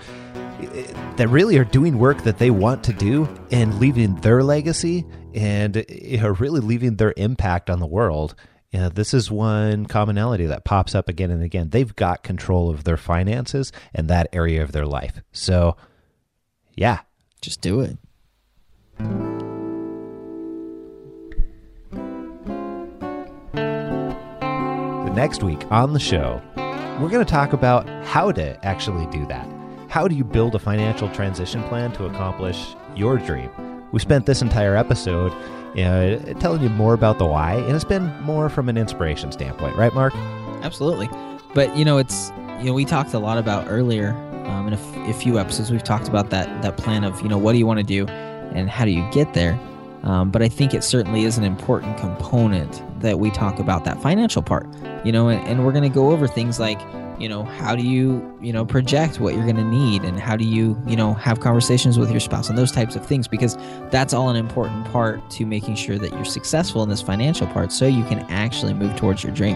that 1.17 1.27
really 1.29 1.57
are 1.57 1.63
doing 1.63 1.97
work 1.97 2.23
that 2.23 2.37
they 2.37 2.51
want 2.51 2.83
to 2.85 2.93
do 2.93 3.27
and 3.51 3.79
leaving 3.79 4.15
their 4.17 4.43
legacy 4.43 5.05
and 5.33 5.85
you 5.89 6.19
know, 6.19 6.29
really 6.29 6.59
leaving 6.59 6.97
their 6.97 7.13
impact 7.17 7.69
on 7.69 7.79
the 7.79 7.87
world. 7.87 8.35
You 8.71 8.79
know, 8.79 8.89
this 8.89 9.13
is 9.13 9.29
one 9.29 9.85
commonality 9.85 10.45
that 10.45 10.63
pops 10.63 10.95
up 10.95 11.09
again 11.09 11.29
and 11.29 11.43
again. 11.43 11.69
They've 11.69 11.93
got 11.95 12.23
control 12.23 12.69
of 12.69 12.85
their 12.85 12.97
finances 12.97 13.71
and 13.93 14.07
that 14.07 14.29
area 14.31 14.63
of 14.63 14.71
their 14.71 14.85
life. 14.85 15.21
So, 15.31 15.75
yeah, 16.75 16.99
Just 17.41 17.61
do 17.61 17.81
it. 17.81 17.97
Next 25.13 25.43
week 25.43 25.69
on 25.69 25.91
the 25.91 25.99
show, 25.99 26.41
we're 26.55 27.09
going 27.09 27.23
to 27.23 27.29
talk 27.29 27.51
about 27.51 27.89
how 28.05 28.31
to 28.31 28.65
actually 28.65 29.05
do 29.07 29.25
that. 29.27 29.45
How 29.89 30.07
do 30.07 30.15
you 30.15 30.23
build 30.23 30.55
a 30.55 30.59
financial 30.59 31.09
transition 31.09 31.61
plan 31.63 31.91
to 31.93 32.05
accomplish 32.05 32.75
your 32.95 33.17
dream? 33.17 33.49
We 33.91 33.99
spent 33.99 34.25
this 34.25 34.41
entire 34.41 34.77
episode 34.77 35.33
know, 35.75 36.17
telling 36.39 36.61
you 36.61 36.69
more 36.69 36.93
about 36.93 37.17
the 37.17 37.25
why, 37.25 37.55
and 37.55 37.75
it's 37.75 37.83
been 37.83 38.07
more 38.21 38.47
from 38.47 38.69
an 38.69 38.77
inspiration 38.77 39.33
standpoint, 39.33 39.75
right, 39.75 39.93
Mark? 39.93 40.15
Absolutely. 40.63 41.09
But 41.53 41.75
you 41.75 41.83
know, 41.83 41.97
it's 41.97 42.31
you 42.59 42.67
know 42.67 42.73
we 42.73 42.85
talked 42.85 43.13
a 43.13 43.19
lot 43.19 43.37
about 43.37 43.65
earlier 43.67 44.13
um, 44.45 44.67
in 44.67 44.73
a, 44.73 44.77
f- 44.77 45.09
a 45.09 45.13
few 45.13 45.39
episodes. 45.39 45.71
We've 45.71 45.83
talked 45.83 46.07
about 46.07 46.29
that 46.29 46.61
that 46.61 46.77
plan 46.77 47.03
of 47.03 47.21
you 47.21 47.27
know 47.27 47.37
what 47.37 47.51
do 47.51 47.57
you 47.57 47.65
want 47.65 47.79
to 47.79 47.85
do 47.85 48.05
and 48.07 48.69
how 48.69 48.85
do 48.85 48.91
you 48.91 49.05
get 49.11 49.33
there. 49.33 49.59
Um, 50.03 50.31
but 50.31 50.41
I 50.41 50.47
think 50.47 50.73
it 50.73 50.85
certainly 50.85 51.25
is 51.25 51.37
an 51.37 51.43
important 51.43 51.97
component 51.97 52.81
that 53.01 53.19
we 53.19 53.31
talk 53.31 53.59
about 53.59 53.85
that 53.85 54.01
financial 54.01 54.41
part. 54.41 54.67
You 55.03 55.11
know, 55.11 55.29
and, 55.29 55.45
and 55.47 55.65
we're 55.65 55.71
going 55.71 55.83
to 55.83 55.89
go 55.89 56.11
over 56.11 56.27
things 56.27 56.59
like 56.59 56.79
you 57.21 57.29
know 57.29 57.43
how 57.43 57.75
do 57.75 57.83
you 57.83 58.35
you 58.41 58.51
know 58.51 58.65
project 58.65 59.19
what 59.19 59.35
you're 59.35 59.43
going 59.43 59.55
to 59.55 59.63
need 59.63 60.03
and 60.03 60.19
how 60.19 60.35
do 60.35 60.43
you 60.43 60.75
you 60.87 60.95
know 60.95 61.13
have 61.13 61.39
conversations 61.39 61.99
with 61.99 62.09
your 62.09 62.19
spouse 62.19 62.49
and 62.49 62.57
those 62.57 62.71
types 62.71 62.95
of 62.95 63.05
things 63.05 63.27
because 63.27 63.55
that's 63.91 64.11
all 64.11 64.29
an 64.29 64.35
important 64.35 64.85
part 64.91 65.29
to 65.29 65.45
making 65.45 65.75
sure 65.75 65.99
that 65.99 66.11
you're 66.13 66.25
successful 66.25 66.81
in 66.81 66.89
this 66.89 67.01
financial 67.01 67.45
part 67.47 67.71
so 67.71 67.85
you 67.85 68.03
can 68.05 68.19
actually 68.31 68.73
move 68.73 68.95
towards 68.95 69.23
your 69.23 69.31
dream 69.33 69.55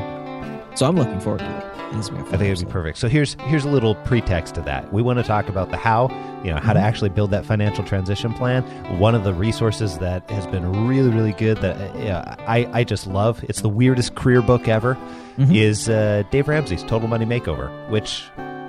so 0.75 0.85
i'm 0.88 0.95
looking 0.95 1.19
forward 1.19 1.39
to 1.39 1.45
it 1.57 1.65
I 1.85 1.88
think 1.89 1.99
it's 1.99 2.09
gonna 2.09 2.23
be 2.23 2.25
a 2.25 2.27
I 2.27 2.31
fun 2.31 2.39
think 2.39 2.51
it'd 2.51 2.67
be 2.67 2.71
perfect. 2.73 2.97
So 2.97 3.07
here's 3.07 3.35
here's 3.41 3.63
a 3.63 3.69
little 3.69 3.93
pretext 3.93 4.55
to 4.55 4.61
that. 4.63 4.91
We 4.91 5.03
want 5.03 5.19
to 5.19 5.23
talk 5.23 5.47
about 5.49 5.69
the 5.69 5.77
how, 5.77 6.09
you 6.43 6.49
know, 6.51 6.57
how 6.59 6.73
to 6.73 6.79
Mhm. 6.79 6.83
actually 6.83 7.09
build 7.09 7.29
that 7.29 7.45
financial 7.45 7.83
transition 7.83 8.33
plan. 8.33 8.63
One 8.99 9.13
of 9.13 9.23
the 9.23 9.35
resources 9.35 9.99
that 9.99 10.27
has 10.31 10.47
been 10.47 10.88
really 10.88 11.09
really 11.11 11.33
good 11.33 11.57
that 11.61 11.77
uh, 11.77 12.35
I 12.47 12.67
I 12.73 12.83
just 12.85 13.05
love. 13.05 13.43
It's 13.47 13.61
the 13.61 13.69
weirdest 13.69 14.15
career 14.15 14.41
book 14.41 14.67
ever. 14.67 14.97
Mhm. 15.38 15.55
Is 15.55 15.88
uh, 15.88 16.23
Dave 16.31 16.47
Ramsey's 16.47 16.81
Total 16.83 17.07
Money 17.07 17.25
Makeover, 17.25 17.69
which 17.91 18.23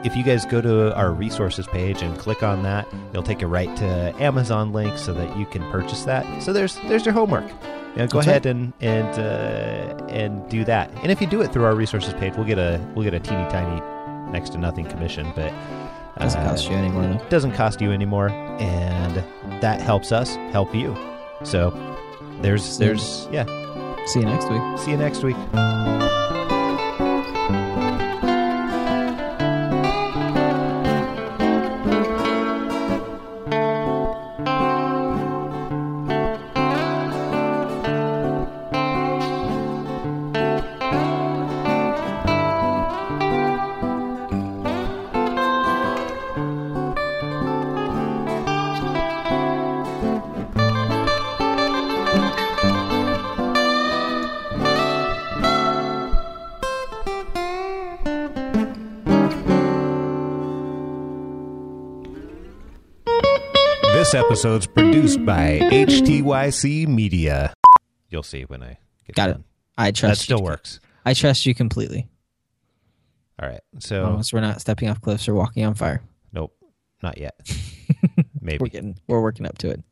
if 0.04 0.14
you 0.14 0.22
guys 0.22 0.44
go 0.44 0.60
to 0.60 0.94
our 0.94 1.10
resources 1.10 1.66
page 1.66 2.02
and 2.02 2.16
click 2.18 2.42
on 2.42 2.62
that, 2.64 2.86
it'll 3.12 3.22
take 3.22 3.40
you 3.40 3.46
right 3.48 3.74
to 3.76 4.14
Amazon 4.20 4.72
link 4.72 4.98
so 4.98 5.14
that 5.14 5.36
you 5.38 5.46
can 5.46 5.62
purchase 5.72 6.04
that. 6.04 6.26
So 6.42 6.52
there's 6.52 6.76
there's 6.86 7.06
your 7.06 7.14
homework. 7.14 7.44
You 7.96 8.02
know, 8.02 8.09
go 8.09 8.18
That's 8.18 8.26
ahead 8.28 8.46
and 8.46 8.72
and 8.80 9.18
uh, 9.18 10.04
and 10.09 10.48
do 10.50 10.64
that. 10.66 10.90
And 11.02 11.11
if 11.11 11.20
you 11.20 11.26
do 11.26 11.40
it 11.40 11.50
through 11.52 11.64
our 11.64 11.74
resources 11.74 12.12
page, 12.14 12.35
we'll 12.37 12.44
get 12.46 12.59
a 12.59 12.78
we'll 12.94 13.04
get 13.04 13.14
a 13.14 13.20
teeny 13.20 13.48
tiny 13.48 13.80
next 14.30 14.50
to 14.50 14.59
nothing 14.59 14.85
commission. 14.87 15.32
But 15.35 15.52
Doesn't 16.18 16.40
Uh, 16.40 16.48
cost 16.50 16.68
you 16.70 16.76
anymore 16.76 17.02
though. 17.04 17.28
doesn't 17.30 17.52
cost 17.52 17.80
you 17.80 17.90
anymore, 17.92 18.28
and 18.61 19.22
that 19.62 19.80
helps 19.80 20.12
us 20.12 20.37
help 20.52 20.74
you. 20.74 20.94
So 21.42 21.72
there's 22.42 22.76
there's 22.78 23.28
yeah. 23.32 23.46
See 24.06 24.20
you 24.20 24.26
next 24.26 24.50
week. 24.50 24.62
See 24.78 24.90
you 24.92 24.96
next 24.98 25.22
week. 25.24 25.37
Episode's 64.16 64.66
produced 64.66 65.24
by 65.24 65.59
HTYC 65.70 66.87
Media. 66.88 67.52
You'll 68.11 68.22
see 68.22 68.42
when 68.42 68.62
I 68.62 68.79
get 69.07 69.14
Got 69.14 69.29
it. 69.31 69.33
done. 69.35 69.44
I 69.79 69.90
trust 69.90 70.20
That 70.20 70.24
still 70.24 70.38
you. 70.38 70.44
works. 70.44 70.81
I 71.05 71.12
trust 71.14 71.44
you 71.46 71.55
completely. 71.55 72.09
All 73.40 73.48
right. 73.48 73.61
So 73.79 74.02
long 74.02 74.24
we're 74.33 74.40
not 74.40 74.61
stepping 74.61 74.88
off 74.88 75.00
cliffs 75.00 75.29
or 75.29 75.35
walking 75.35 75.64
on 75.64 75.74
fire. 75.74 76.02
nope, 76.33 76.57
not 77.02 77.18
yet. 77.18 77.38
Maybe. 78.40 78.59
We're 78.59 78.64
Maybe. 78.64 78.68
getting 78.70 78.98
we're 79.07 79.20
working 79.20 79.46
up 79.46 79.59
to 79.59 79.70
it. 79.70 79.83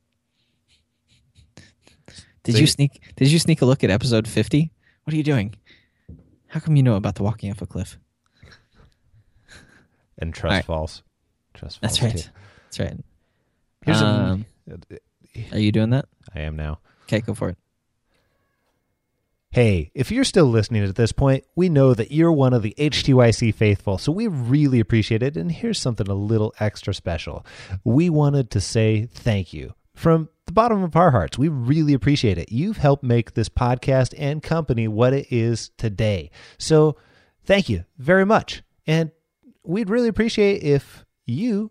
Did 2.45 2.55
See? 2.55 2.61
you 2.63 2.67
sneak 2.67 3.03
did 3.17 3.31
you 3.31 3.39
sneak 3.39 3.61
a 3.63 3.67
look 3.67 3.85
at 3.85 3.91
episode 3.91 4.27
50? 4.27 4.71
What 5.05 5.13
are 5.13 5.17
you 5.17 5.23
doing? 5.23 5.55
How 6.49 6.61
come 6.61 6.77
you 6.77 6.83
know 6.83 6.97
about 6.97 7.17
the 7.17 7.23
walking 7.23 7.51
off 7.51 7.61
a 7.61 7.67
cliff? 7.67 7.99
And 10.19 10.33
trust 10.33 10.51
All 10.53 10.57
right. 10.57 10.65
falls. 10.65 11.03
Trust 11.53 11.81
That's 11.83 11.99
falls. 11.99 12.13
right. 12.15 12.23
too. 12.23 12.31
That's 12.65 12.81
right. 12.81 13.05
Here's 13.85 14.01
a- 14.01 14.07
Um, 14.07 14.47
are 15.53 15.59
you 15.59 15.73
doing 15.73 15.91
that? 15.91 16.07
I 16.35 16.41
am 16.41 16.57
now. 16.57 16.79
Okay, 17.05 17.21
go 17.21 17.35
for 17.35 17.51
it. 17.51 17.57
Hey, 19.51 19.93
if 19.95 20.11
you're 20.11 20.25
still 20.25 20.47
listening 20.47 20.83
at 20.83 20.97
this 20.97 21.13
point, 21.13 21.45
we 21.55 21.69
know 21.69 21.95
that 21.95 22.11
you're 22.11 22.33
one 22.33 22.53
of 22.53 22.63
the 22.63 22.75
HTYC 22.77 23.55
faithful, 23.55 23.99
so 23.99 24.11
we 24.11 24.27
really 24.27 24.81
appreciate 24.81 25.23
it. 25.23 25.37
And 25.37 25.53
here's 25.53 25.79
something 25.79 26.09
a 26.09 26.15
little 26.15 26.53
extra 26.59 26.93
special. 26.93 27.47
We 27.85 28.11
wanted 28.11 28.51
to 28.51 28.61
say 28.61 29.07
thank 29.13 29.53
you 29.53 29.75
from 29.95 30.29
the 30.47 30.53
bottom 30.53 30.83
of 30.83 30.97
our 30.97 31.13
hearts. 31.13 31.39
We 31.39 31.47
really 31.49 31.95
appreciate 31.95 32.37
it. 32.37 32.51
You've 32.51 32.79
helped 32.79 33.05
make 33.05 33.35
this 33.35 33.49
podcast 33.49 34.13
and 34.19 34.43
company 34.43 34.89
what 34.89 35.13
it 35.13 35.29
is 35.31 35.71
today. 35.79 36.31
So 36.59 36.97
thank 37.45 37.69
you 37.69 37.85
very 37.97 38.27
much. 38.27 38.65
And 38.89 39.13
we'd 39.63 39.89
really 39.89 40.09
appreciate 40.09 40.65
if 40.65 41.05
you, 41.27 41.71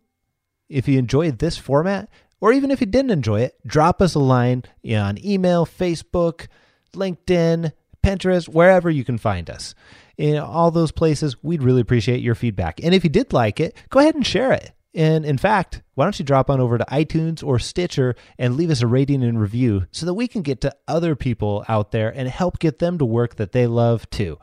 if 0.70 0.88
you 0.88 0.98
enjoyed 0.98 1.40
this 1.40 1.58
format, 1.58 2.10
or 2.42 2.52
even 2.52 2.72
if 2.72 2.82
you 2.82 2.88
didn't 2.88 3.12
enjoy 3.12 3.42
it, 3.42 3.56
drop 3.66 4.02
us 4.02 4.16
a 4.16 4.20
line 4.20 4.64
on 4.86 5.24
email, 5.24 5.66
Facebook, 5.66 6.48
LinkedIn, 6.94 7.72
Pinterest, 8.04 8.50
wherever 8.50 8.90
you 8.90 9.06
can 9.06 9.18
find 9.18 9.50
us. 9.50 9.74
In 10.18 10.38
all 10.38 10.70
those 10.70 10.92
places, 10.92 11.42
we'd 11.42 11.64
really 11.64 11.82
appreciate 11.82 12.22
your 12.22 12.36
feedback. 12.36 12.84
And 12.84 12.94
if 12.94 13.04
you 13.04 13.10
did 13.10 13.34
like 13.34 13.60
it, 13.60 13.76
go 13.90 14.00
ahead 14.00 14.16
and 14.16 14.28
share 14.28 14.52
it. 14.52 14.72
And 14.94 15.26
in 15.26 15.38
fact, 15.38 15.82
why 15.96 16.06
don't 16.06 16.20
you 16.20 16.26
drop 16.26 16.50
on 16.50 16.60
over 16.60 16.78
to 16.78 16.86
iTunes 16.86 17.44
or 17.44 17.58
Stitcher 17.58 18.16
and 18.38 18.56
leave 18.56 18.70
us 18.70 18.82
a 18.82 18.88
rating 18.88 19.24
and 19.24 19.40
review 19.40 19.88
so 19.92 20.06
that 20.06 20.14
we 20.14 20.28
can 20.28 20.44
get 20.44 20.62
to 20.62 20.76
other 20.88 21.16
people 21.16 21.66
out 21.68 21.92
there 21.92 22.10
and 22.10 22.28
help 22.28 22.60
get 22.60 22.80
them 22.80 23.00
to 23.00 23.06
work 23.06 23.38
that 23.38 23.54
they 23.54 23.66
love 23.66 24.08
too. 24.10 24.38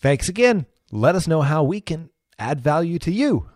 Thanks 0.00 0.28
again. 0.28 0.66
Let 0.90 1.14
us 1.14 1.28
know 1.28 1.42
how 1.42 1.62
we 1.62 1.80
can 1.80 2.10
add 2.38 2.60
value 2.60 2.98
to 3.00 3.12
you. 3.12 3.48